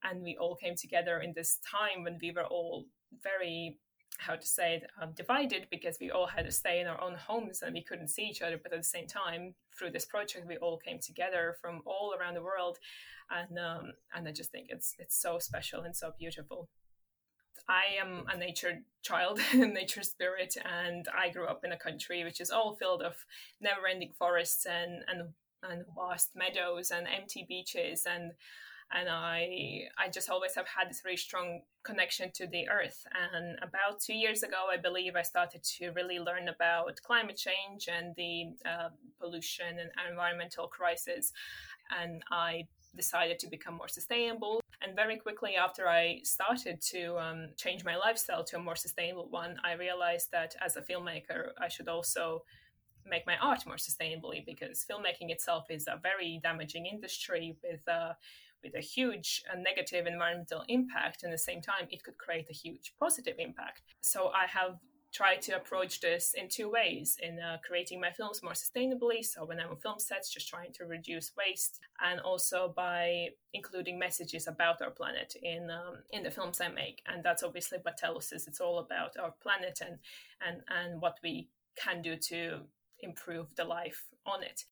and 0.05 0.23
we 0.23 0.37
all 0.37 0.55
came 0.55 0.77
together 0.77 1.21
in 1.21 1.33
this 1.35 1.59
time 1.69 2.05
when 2.05 2.19
we 2.21 2.31
were 2.31 2.45
all 2.45 2.87
very 3.23 3.79
how 4.19 4.35
to 4.35 4.47
say 4.47 4.75
it 4.75 4.91
um, 5.01 5.13
divided 5.17 5.69
because 5.71 5.97
we 6.01 6.11
all 6.11 6.27
had 6.27 6.45
to 6.45 6.51
stay 6.51 6.81
in 6.81 6.87
our 6.87 7.01
own 7.01 7.15
homes 7.15 7.63
and 7.63 7.73
we 7.73 7.83
couldn't 7.83 8.09
see 8.09 8.25
each 8.25 8.43
other. 8.43 8.59
But 8.61 8.73
at 8.73 8.81
the 8.81 8.85
same 8.85 9.07
time 9.07 9.55
through 9.79 9.93
this 9.93 10.05
project 10.05 10.47
we 10.47 10.57
all 10.57 10.77
came 10.77 10.99
together 10.99 11.57
from 11.61 11.83
all 11.87 12.15
around 12.19 12.35
the 12.35 12.43
world. 12.43 12.79
And 13.31 13.59
um, 13.59 13.93
and 14.15 14.27
i 14.27 14.33
just 14.33 14.51
think 14.51 14.69
it's 14.71 14.95
it's 14.99 15.21
so 15.21 15.39
special 15.39 15.83
and 15.83 15.95
so 15.95 16.13
beautiful. 16.19 16.69
I 17.69 18.01
am 18.01 18.25
a 18.33 18.37
nature 18.37 18.81
child, 19.03 19.41
nature 19.55 20.03
spirit, 20.03 20.57
and 20.65 21.07
I 21.15 21.29
grew 21.29 21.47
up 21.47 21.65
in 21.65 21.73
a 21.73 21.77
country 21.77 22.25
which 22.25 22.41
is 22.41 22.51
all 22.51 22.77
filled 22.77 23.03
of 23.03 23.27
never-ending 23.61 24.13
forests 24.19 24.67
and 24.67 25.05
and 25.07 25.35
and 25.63 25.85
vast 25.95 26.31
meadows 26.35 26.91
and 26.91 27.07
empty 27.07 27.45
beaches 27.49 28.07
and 28.09 28.33
and 28.93 29.09
I 29.09 29.89
I 29.99 30.09
just 30.09 30.31
always 30.31 30.55
have 30.55 30.67
had 30.67 30.89
this 30.89 31.01
very 31.01 31.17
strong 31.17 31.61
connection 31.83 32.31
to 32.35 32.47
the 32.47 32.69
earth. 32.69 33.07
And 33.35 33.59
about 33.63 34.01
two 34.01 34.15
years 34.15 34.43
ago, 34.43 34.67
I 34.73 34.77
believe 34.77 35.17
I 35.17 35.23
started 35.23 35.63
to 35.79 35.91
really 35.91 36.19
learn 36.19 36.49
about 36.49 37.01
climate 37.03 37.37
change 37.37 37.89
and 37.89 38.15
the 38.17 38.51
uh, 38.65 38.89
pollution 39.21 39.79
and 39.79 39.91
environmental 40.09 40.69
crisis, 40.69 41.33
and 41.99 42.23
I 42.31 42.67
decided 42.97 43.39
to 43.41 43.47
become 43.49 43.75
more 43.75 43.89
sustainable. 43.89 44.61
And 44.81 44.95
very 44.95 45.17
quickly 45.17 45.57
after 45.57 45.89
I 45.89 46.21
started 46.23 46.81
to 46.93 47.19
um, 47.19 47.49
change 47.57 47.85
my 47.85 47.97
lifestyle 47.97 48.45
to 48.45 48.57
a 48.57 48.61
more 48.61 48.77
sustainable 48.77 49.29
one, 49.29 49.57
I 49.65 49.73
realized 49.73 50.31
that 50.33 50.55
as 50.65 50.77
a 50.77 50.83
filmmaker, 50.83 51.49
I 51.61 51.69
should 51.69 51.89
also 51.89 52.45
make 53.09 53.27
my 53.27 53.37
art 53.41 53.67
more 53.67 53.77
sustainably 53.77 54.45
because 54.45 54.85
filmmaking 54.89 55.31
itself 55.31 55.67
is 55.71 55.87
a 55.89 55.99
very 56.03 56.41
damaging 56.43 56.87
industry 56.87 57.57
with 57.63 57.81
uh, 57.89 58.13
with 58.63 58.75
a 58.75 58.81
huge 58.81 59.43
uh, 59.51 59.57
negative 59.59 60.07
environmental 60.07 60.65
impact 60.69 61.23
and 61.23 61.33
at 61.33 61.39
the 61.39 61.43
same 61.43 61.61
time 61.61 61.87
it 61.91 62.03
could 62.03 62.19
create 62.19 62.49
a 62.51 62.53
huge 62.53 62.95
positive 62.99 63.37
impact. 63.39 63.83
So 64.01 64.29
i 64.29 64.47
have 64.47 64.79
tried 65.13 65.41
to 65.41 65.57
approach 65.57 66.01
this 66.01 66.35
in 66.35 66.49
two 66.49 66.71
ways 66.71 67.17
in 67.23 67.39
uh, 67.41 67.57
creating 67.67 68.01
my 68.01 68.11
films 68.11 68.43
more 68.43 68.53
sustainably 68.53 69.25
so 69.25 69.45
when 69.45 69.59
i'm 69.59 69.71
on 69.71 69.77
film 69.77 69.99
sets 69.99 70.31
just 70.31 70.49
trying 70.49 70.73
to 70.73 70.85
reduce 70.85 71.33
waste 71.37 71.81
and 72.05 72.21
also 72.21 72.73
by 72.77 73.29
including 73.55 73.99
messages 73.99 74.47
about 74.47 74.83
our 74.83 74.91
planet 74.91 75.35
in 75.43 75.71
um, 75.71 75.97
in 76.11 76.23
the 76.23 76.31
films 76.31 76.61
i 76.61 76.69
make. 76.69 77.03
And 77.07 77.25
that's 77.25 77.43
obviously 77.43 77.79
what 77.83 77.99
Tellus 77.99 78.33
is 78.33 78.47
it's 78.47 78.61
all 78.61 78.79
about 78.79 79.17
our 79.19 79.33
planet 79.43 79.81
and 79.85 79.99
and 80.47 80.63
and 80.69 81.01
what 81.01 81.19
we 81.23 81.49
can 81.77 82.03
do 82.03 82.17
to 82.17 82.61
improve 83.01 83.55
the 83.57 83.65
life 83.65 84.05
on 84.27 84.43
it 84.43 84.65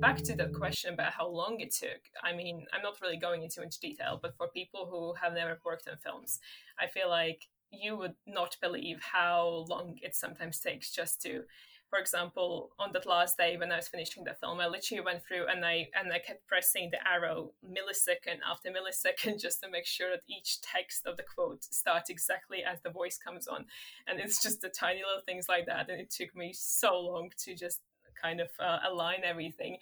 back 0.00 0.22
to 0.22 0.34
the 0.34 0.48
question 0.48 0.94
about 0.94 1.12
how 1.12 1.28
long 1.28 1.60
it 1.60 1.72
took, 1.72 2.00
I 2.22 2.32
mean, 2.32 2.64
I'm 2.72 2.82
not 2.82 3.00
really 3.02 3.18
going 3.18 3.42
into 3.42 3.60
much 3.60 3.78
detail, 3.78 4.18
but 4.20 4.36
for 4.36 4.48
people 4.48 4.88
who 4.90 5.14
have 5.22 5.34
never 5.34 5.58
worked 5.64 5.88
on 5.88 5.98
films, 5.98 6.40
I 6.78 6.86
feel 6.86 7.08
like 7.08 7.48
you 7.70 7.96
would 7.96 8.14
not 8.26 8.56
believe 8.60 8.98
how 9.00 9.66
long 9.68 9.98
it 10.02 10.16
sometimes 10.16 10.58
takes 10.58 10.90
just 10.90 11.20
to 11.22 11.44
for 11.90 11.98
example, 11.98 12.70
on 12.78 12.92
that 12.92 13.04
last 13.04 13.36
day 13.36 13.56
when 13.56 13.72
I 13.72 13.76
was 13.76 13.88
finishing 13.88 14.22
the 14.22 14.34
film, 14.40 14.60
I 14.60 14.68
literally 14.68 15.02
went 15.02 15.24
through 15.26 15.48
and 15.48 15.64
I 15.64 15.88
and 15.98 16.12
I 16.12 16.20
kept 16.20 16.46
pressing 16.46 16.90
the 16.92 16.98
arrow 17.06 17.50
millisecond 17.66 18.38
after 18.48 18.70
millisecond 18.76 19.40
just 19.40 19.60
to 19.62 19.68
make 19.68 19.86
sure 19.86 20.08
that 20.10 20.22
each 20.28 20.62
text 20.62 21.04
of 21.04 21.16
the 21.16 21.24
quote 21.24 21.64
starts 21.64 22.08
exactly 22.08 22.62
as 22.62 22.78
the 22.82 22.90
voice 22.90 23.18
comes 23.18 23.48
on. 23.48 23.64
And 24.06 24.20
it's 24.20 24.40
just 24.40 24.60
the 24.60 24.68
tiny 24.68 25.00
little 25.00 25.24
things 25.26 25.46
like 25.48 25.66
that. 25.66 25.90
And 25.90 26.00
it 26.00 26.10
took 26.10 26.36
me 26.36 26.52
so 26.54 26.96
long 27.00 27.30
to 27.38 27.56
just 27.56 27.80
kind 28.20 28.40
of 28.40 28.48
uh, 28.58 28.78
align 28.88 29.24
everything, 29.24 29.78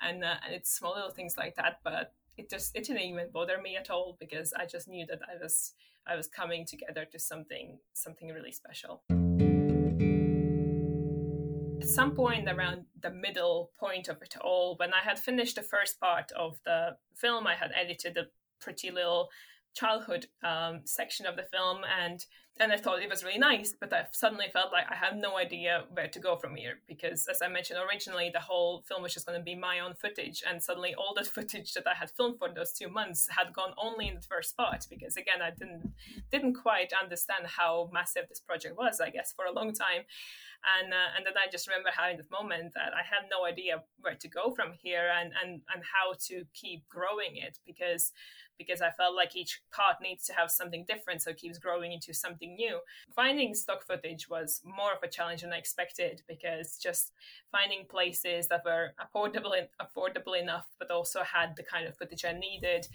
and 0.00 0.24
uh, 0.24 0.34
and 0.44 0.54
it's 0.54 0.74
small 0.74 0.94
little 0.94 1.10
things 1.10 1.36
like 1.36 1.56
that. 1.56 1.80
But 1.84 2.12
it 2.36 2.50
just 2.50 2.76
it 2.76 2.84
didn't 2.84 3.02
even 3.02 3.30
bother 3.32 3.60
me 3.60 3.76
at 3.76 3.90
all 3.90 4.16
because 4.20 4.52
I 4.52 4.66
just 4.66 4.88
knew 4.88 5.06
that 5.06 5.20
I 5.22 5.42
was 5.42 5.72
I 6.06 6.16
was 6.16 6.28
coming 6.28 6.66
together 6.66 7.04
to 7.10 7.18
something 7.18 7.78
something 7.94 8.28
really 8.28 8.52
special. 8.52 9.02
At 11.80 11.88
some 11.88 12.12
point 12.12 12.48
around 12.48 12.84
the 13.00 13.10
middle 13.10 13.70
point 13.78 14.08
of 14.08 14.20
it 14.22 14.34
all, 14.40 14.76
when 14.76 14.92
I 14.92 15.00
had 15.04 15.18
finished 15.18 15.56
the 15.56 15.62
first 15.62 16.00
part 16.00 16.32
of 16.32 16.58
the 16.64 16.96
film, 17.14 17.46
I 17.46 17.54
had 17.54 17.70
edited 17.74 18.16
a 18.16 18.26
pretty 18.60 18.90
little 18.90 19.28
childhood 19.74 20.26
um, 20.42 20.80
section 20.84 21.26
of 21.26 21.36
the 21.36 21.44
film 21.44 21.82
and 22.00 22.24
and 22.58 22.72
I 22.72 22.78
thought 22.78 23.02
it 23.02 23.10
was 23.10 23.22
really 23.22 23.38
nice, 23.38 23.74
but 23.78 23.92
I 23.92 24.06
suddenly 24.12 24.46
felt 24.50 24.72
like 24.72 24.86
I 24.90 24.94
had 24.94 25.18
no 25.18 25.36
idea 25.36 25.84
where 25.92 26.08
to 26.08 26.18
go 26.18 26.36
from 26.36 26.56
here 26.56 26.80
because, 26.88 27.26
as 27.28 27.42
I 27.42 27.48
mentioned 27.48 27.78
originally, 27.78 28.30
the 28.32 28.40
whole 28.40 28.82
film 28.88 29.02
was 29.02 29.12
just 29.12 29.26
going 29.26 29.38
to 29.38 29.44
be 29.44 29.54
my 29.54 29.80
own 29.80 29.94
footage, 29.94 30.42
and 30.48 30.62
suddenly 30.62 30.94
all 30.94 31.12
that 31.16 31.26
footage 31.36 31.74
that 31.74 31.86
I 31.86 31.94
had 31.94 32.10
filmed 32.10 32.38
for 32.38 32.48
those 32.48 32.72
two 32.72 32.88
months 32.88 33.28
had 33.28 33.52
gone 33.52 33.72
only 33.76 34.08
in 34.08 34.14
the 34.14 34.22
first 34.22 34.56
part 34.56 34.86
because, 34.88 35.16
again, 35.16 35.42
I 35.42 35.50
didn't 35.50 35.92
didn't 36.30 36.54
quite 36.54 36.92
understand 37.00 37.46
how 37.46 37.90
massive 37.92 38.24
this 38.28 38.40
project 38.40 38.76
was. 38.78 39.00
I 39.00 39.10
guess 39.10 39.34
for 39.36 39.44
a 39.44 39.52
long 39.52 39.74
time, 39.74 40.04
and 40.80 40.92
uh, 40.92 41.16
and 41.16 41.26
then 41.26 41.34
I 41.36 41.50
just 41.50 41.68
remember 41.68 41.90
having 41.94 42.16
this 42.16 42.30
moment 42.30 42.72
that 42.74 42.92
I 42.94 43.02
had 43.02 43.28
no 43.30 43.44
idea 43.44 43.82
where 44.00 44.14
to 44.14 44.28
go 44.28 44.54
from 44.54 44.72
here 44.82 45.10
and 45.12 45.32
and 45.44 45.60
and 45.72 45.82
how 45.84 46.14
to 46.28 46.44
keep 46.54 46.88
growing 46.88 47.36
it 47.36 47.58
because 47.66 48.12
because 48.58 48.80
I 48.80 48.90
felt 48.90 49.14
like 49.14 49.36
each 49.36 49.60
part 49.72 49.96
needs 50.02 50.24
to 50.26 50.32
have 50.34 50.50
something 50.50 50.84
different, 50.86 51.22
so 51.22 51.30
it 51.30 51.38
keeps 51.38 51.58
growing 51.58 51.92
into 51.92 52.12
something 52.12 52.54
new. 52.54 52.80
Finding 53.14 53.54
stock 53.54 53.86
footage 53.86 54.28
was 54.28 54.62
more 54.64 54.92
of 54.92 55.02
a 55.02 55.08
challenge 55.08 55.42
than 55.42 55.52
I 55.52 55.58
expected 55.58 56.22
because 56.28 56.78
just 56.78 57.12
finding 57.52 57.86
places 57.86 58.48
that 58.48 58.64
were 58.64 58.94
affordable 59.00 59.52
affordable 59.80 60.40
enough, 60.40 60.66
but 60.78 60.90
also 60.90 61.22
had 61.22 61.56
the 61.56 61.62
kind 61.62 61.86
of 61.86 61.96
footage 61.96 62.24
I 62.24 62.32
needed. 62.32 62.86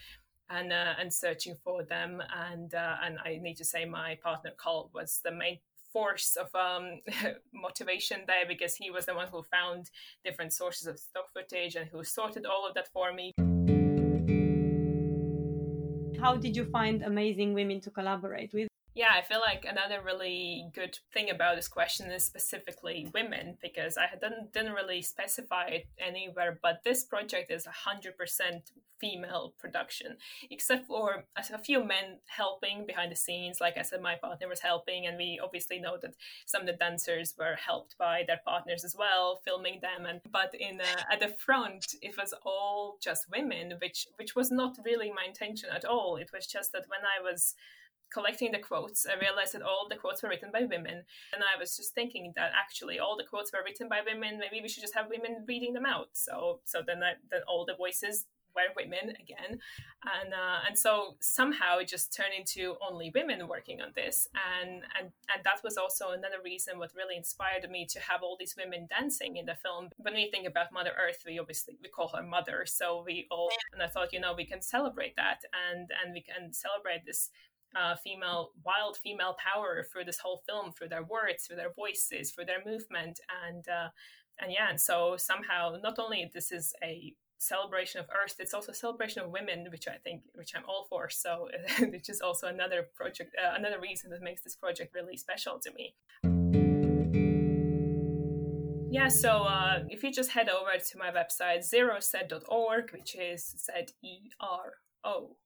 And, 0.54 0.74
uh, 0.74 0.95
and 1.00 1.13
searching 1.13 1.56
for 1.63 1.82
them 1.82 2.21
and 2.36 2.74
uh, 2.74 2.95
and 3.02 3.19
I 3.24 3.39
need 3.41 3.56
to 3.56 3.63
say 3.63 3.86
my 3.86 4.17
partner 4.21 4.52
Carl 4.58 4.91
was 4.93 5.21
the 5.24 5.32
main 5.32 5.60
force 5.93 6.36
of 6.36 6.54
um, 6.56 7.00
motivation 7.54 8.21
there 8.28 8.45
because 8.45 8.76
he 8.76 8.91
was 8.91 9.06
the 9.06 9.15
one 9.15 9.28
who 9.28 9.43
found 9.43 9.89
different 10.24 10.54
sources 10.54 10.88
of 10.88 11.00
stock 11.00 11.32
footage 11.34 11.76
and 11.76 11.89
who 11.89 12.04
sorted 12.04 12.45
all 12.45 12.67
of 12.67 12.74
that 12.74 12.89
for 12.91 13.13
me 13.13 13.34
how 16.21 16.38
did 16.38 16.55
you 16.55 16.65
find 16.65 17.03
amazing 17.03 17.53
women 17.53 17.81
to 17.81 17.91
collaborate 17.91 18.53
with? 18.53 18.70
Yeah, 18.93 19.12
I 19.17 19.21
feel 19.21 19.39
like 19.39 19.65
another 19.65 20.01
really 20.04 20.69
good 20.73 20.99
thing 21.13 21.30
about 21.30 21.56
this 21.56 21.69
question 21.69 22.12
is 22.12 22.25
specifically 22.25 23.08
women 23.13 23.58
because 23.62 23.97
I 23.97 24.08
didn't, 24.19 24.51
didn't 24.51 24.73
really 24.73 25.01
specify 25.01 25.67
it 25.67 25.88
anywhere, 25.97 26.60
but 26.62 26.82
this 26.84 27.06
project 27.06 27.51
is 27.51 27.65
100% 27.65 28.62
female 28.99 29.54
production, 29.58 30.17
except 30.49 30.88
for 30.88 31.23
a 31.38 31.58
few 31.58 31.84
men 31.84 32.19
helping 32.27 32.86
behind 32.86 33.13
the 33.13 33.15
scenes. 33.15 33.62
Like 33.62 33.77
I 33.77 33.82
said, 33.82 34.01
my 34.01 34.15
partner 34.15 34.49
was 34.49 34.60
helping, 34.60 35.08
and 35.08 35.17
we 35.17 35.39
obviously 35.41 35.80
know 35.80 35.97
that 36.01 36.15
some 36.45 36.62
of 36.62 36.67
the 36.67 36.73
dancers 36.73 37.34
were 37.39 37.56
helped 37.56 37.97
by 37.97 38.23
their 38.27 38.41
partners 38.45 38.84
as 38.84 38.95
well, 38.95 39.41
filming 39.43 39.80
them. 39.82 40.06
And 40.06 40.21
but 40.32 40.54
in 40.54 40.82
uh, 40.82 41.04
at 41.12 41.19
the 41.21 41.30
front, 41.30 41.95
it 42.01 42.15
was 42.17 42.34
all 42.45 42.97
just 43.01 43.32
women, 43.32 43.73
which 43.82 44.08
which 44.17 44.36
was 44.36 44.51
not 44.51 44.77
really 44.86 45.10
my 45.10 45.25
intention 45.27 45.69
at 45.73 45.86
all. 45.86 46.17
It 46.17 46.30
was 46.32 46.45
just 46.45 46.73
that 46.73 46.86
when 46.88 47.01
I 47.01 47.23
was 47.23 47.56
collecting 48.12 48.52
the 48.52 48.60
quotes, 48.60 49.06
I 49.06 49.19
realized 49.19 49.54
that 49.54 49.62
all 49.62 49.88
the 49.89 49.95
quotes 49.95 50.21
were 50.21 50.30
written 50.30 50.52
by 50.52 50.62
women. 50.62 51.04
And 51.34 51.43
I 51.43 51.60
was 51.60 51.76
just 51.76 51.93
thinking 51.93 52.34
that 52.36 52.52
actually 52.56 53.00
all 53.00 53.17
the 53.17 53.24
quotes 53.24 53.52
were 53.52 53.63
written 53.63 53.88
by 53.89 54.02
women. 54.06 54.39
Maybe 54.39 54.62
we 54.62 54.69
should 54.69 54.84
just 54.84 54.95
have 54.95 55.08
women 55.10 55.45
reading 55.47 55.74
them 55.74 55.86
out. 55.86 56.10
So 56.13 56.60
so 56.65 56.82
then 56.86 57.04
I, 57.04 57.13
then 57.30 57.41
all 57.47 57.65
the 57.65 57.76
voices 57.76 58.26
were 58.56 58.74
women 58.76 59.15
again, 59.19 59.60
and 60.04 60.34
uh, 60.34 60.60
and 60.67 60.78
so 60.78 61.15
somehow 61.19 61.78
it 61.78 61.88
just 61.88 62.15
turned 62.15 62.34
into 62.38 62.76
only 62.88 63.12
women 63.13 63.47
working 63.47 63.82
on 63.82 63.91
this, 63.95 64.28
and 64.36 64.84
and 64.97 65.12
and 65.34 65.43
that 65.43 65.62
was 65.63 65.78
also 65.78 66.10
another 66.10 66.41
reason 66.43 66.80
what 66.80 66.91
really 66.95 67.15
inspired 67.15 67.69
me 67.69 67.86
to 67.89 68.00
have 68.00 68.24
all 68.24 68.38
these 68.39 68.56
women 68.58 68.88
dancing 68.89 69.38
in 69.38 69.45
the 69.45 69.56
film. 69.56 69.89
When 69.97 70.13
we 70.13 70.30
think 70.30 70.47
about 70.47 70.74
Mother 70.74 70.91
Earth, 71.00 71.24
we 71.26 71.39
obviously 71.39 71.78
we 71.82 71.89
call 71.89 72.10
her 72.10 72.24
Mother, 72.24 72.65
so 72.65 73.04
we 73.06 73.28
all 73.32 73.50
and 73.74 73.82
I 73.82 73.88
thought 73.88 74.13
you 74.13 74.19
know 74.19 74.34
we 74.36 74.45
can 74.45 74.62
celebrate 74.62 75.15
that 75.15 75.41
and 75.69 75.89
and 76.04 76.13
we 76.13 76.21
can 76.21 76.54
celebrate 76.54 77.06
this 77.06 77.30
uh, 77.75 77.95
female 78.03 78.51
wild 78.65 78.97
female 78.97 79.36
power 79.38 79.86
through 79.91 80.05
this 80.05 80.19
whole 80.19 80.41
film 80.47 80.71
through 80.71 80.89
their 80.89 81.03
words 81.03 81.45
through 81.45 81.55
their 81.55 81.73
voices 81.73 82.31
through 82.31 82.45
their 82.45 82.63
movement. 82.65 83.19
And 83.47 83.67
uh, 83.67 83.89
and 84.39 84.51
yeah 84.51 84.69
and 84.69 84.79
so 84.79 85.15
somehow 85.17 85.75
not 85.81 85.99
only 85.99 86.29
this 86.34 86.51
is 86.51 86.73
a 86.84 87.13
celebration 87.38 87.99
of 87.99 88.05
earth 88.10 88.36
it's 88.38 88.53
also 88.53 88.71
a 88.71 88.75
celebration 88.75 89.19
of 89.23 89.31
women 89.31 89.67
which 89.71 89.88
i 89.88 89.97
think 90.03 90.21
which 90.36 90.51
i'm 90.55 90.63
all 90.67 90.86
for. 90.89 91.10
So 91.10 91.47
which 91.79 92.10
is 92.10 92.21
also 92.21 92.47
another 92.47 92.88
project 92.95 93.36
uh, 93.41 93.55
another 93.57 93.79
reason 93.79 94.10
that 94.12 94.21
makes 94.21 94.43
this 94.43 94.55
project 94.55 94.93
really 94.93 95.17
special 95.17 95.60
to 95.60 95.71
me. 95.73 95.95
Yeah 98.91 99.07
so 99.07 99.43
uh, 99.43 99.84
if 99.89 100.03
you 100.03 100.12
just 100.12 100.31
head 100.31 100.49
over 100.49 100.71
to 100.77 100.97
my 100.97 101.12
website 101.12 101.63
zeroset.org 101.73 102.91
which 102.91 103.15
is 103.15 103.55
z-e-r-o-s-e-t 103.57 104.31
dot 105.03 105.40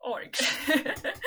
org. 0.00 0.36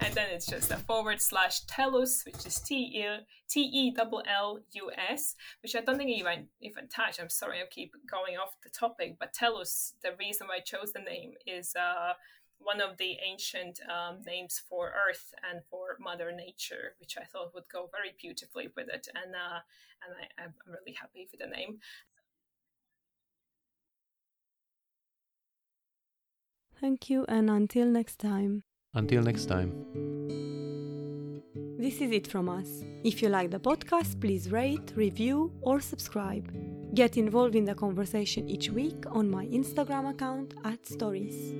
And 0.00 0.14
then 0.14 0.28
it's 0.30 0.46
just 0.46 0.70
a 0.70 0.76
forward 0.76 1.20
slash 1.20 1.64
tellus 1.66 2.24
which 2.24 2.46
is 2.46 2.60
t 2.60 2.74
e 2.74 3.06
t 3.48 3.60
e 3.60 3.90
double 3.90 4.22
l 4.26 4.60
u 4.72 4.90
s 4.96 5.34
which 5.62 5.74
i 5.74 5.80
don't 5.80 5.98
think 5.98 6.10
even 6.10 6.48
even 6.60 6.88
touch. 6.88 7.20
I'm 7.20 7.28
sorry 7.28 7.60
i 7.60 7.66
keep 7.70 7.92
going 8.10 8.36
off 8.36 8.56
the 8.62 8.70
topic 8.70 9.16
but 9.18 9.34
tellus 9.34 9.92
the 10.02 10.12
reason 10.18 10.46
why 10.46 10.56
i 10.56 10.60
chose 10.60 10.92
the 10.92 11.00
name 11.00 11.32
is 11.46 11.74
uh 11.76 12.14
one 12.58 12.80
of 12.82 12.98
the 12.98 13.16
ancient 13.24 13.80
um, 13.88 14.20
names 14.26 14.60
for 14.68 14.92
earth 15.08 15.32
and 15.50 15.62
for 15.70 15.96
mother 15.98 16.30
nature 16.30 16.94
which 17.00 17.16
i 17.18 17.24
thought 17.24 17.54
would 17.54 17.68
go 17.72 17.88
very 17.92 18.12
beautifully 18.20 18.68
with 18.76 18.88
it. 18.88 19.08
And 19.14 19.34
uh 19.34 19.60
and 20.02 20.12
I, 20.20 20.44
i'm 20.44 20.54
really 20.66 20.96
happy 20.98 21.28
with 21.30 21.40
the 21.40 21.46
name 21.46 21.78
Thank 26.80 27.10
you, 27.10 27.26
and 27.28 27.50
until 27.50 27.86
next 27.86 28.18
time. 28.18 28.62
Until 28.94 29.22
next 29.22 29.46
time. 29.46 29.70
This 31.78 32.00
is 32.00 32.10
it 32.10 32.26
from 32.26 32.48
us. 32.48 32.84
If 33.04 33.22
you 33.22 33.28
like 33.28 33.50
the 33.50 33.60
podcast, 33.60 34.20
please 34.20 34.50
rate, 34.50 34.92
review, 34.96 35.52
or 35.60 35.80
subscribe. 35.80 36.50
Get 36.94 37.16
involved 37.16 37.54
in 37.54 37.64
the 37.64 37.74
conversation 37.74 38.48
each 38.48 38.70
week 38.70 39.04
on 39.10 39.30
my 39.30 39.46
Instagram 39.46 40.10
account 40.10 40.54
at 40.64 40.86
stories. 40.86 41.54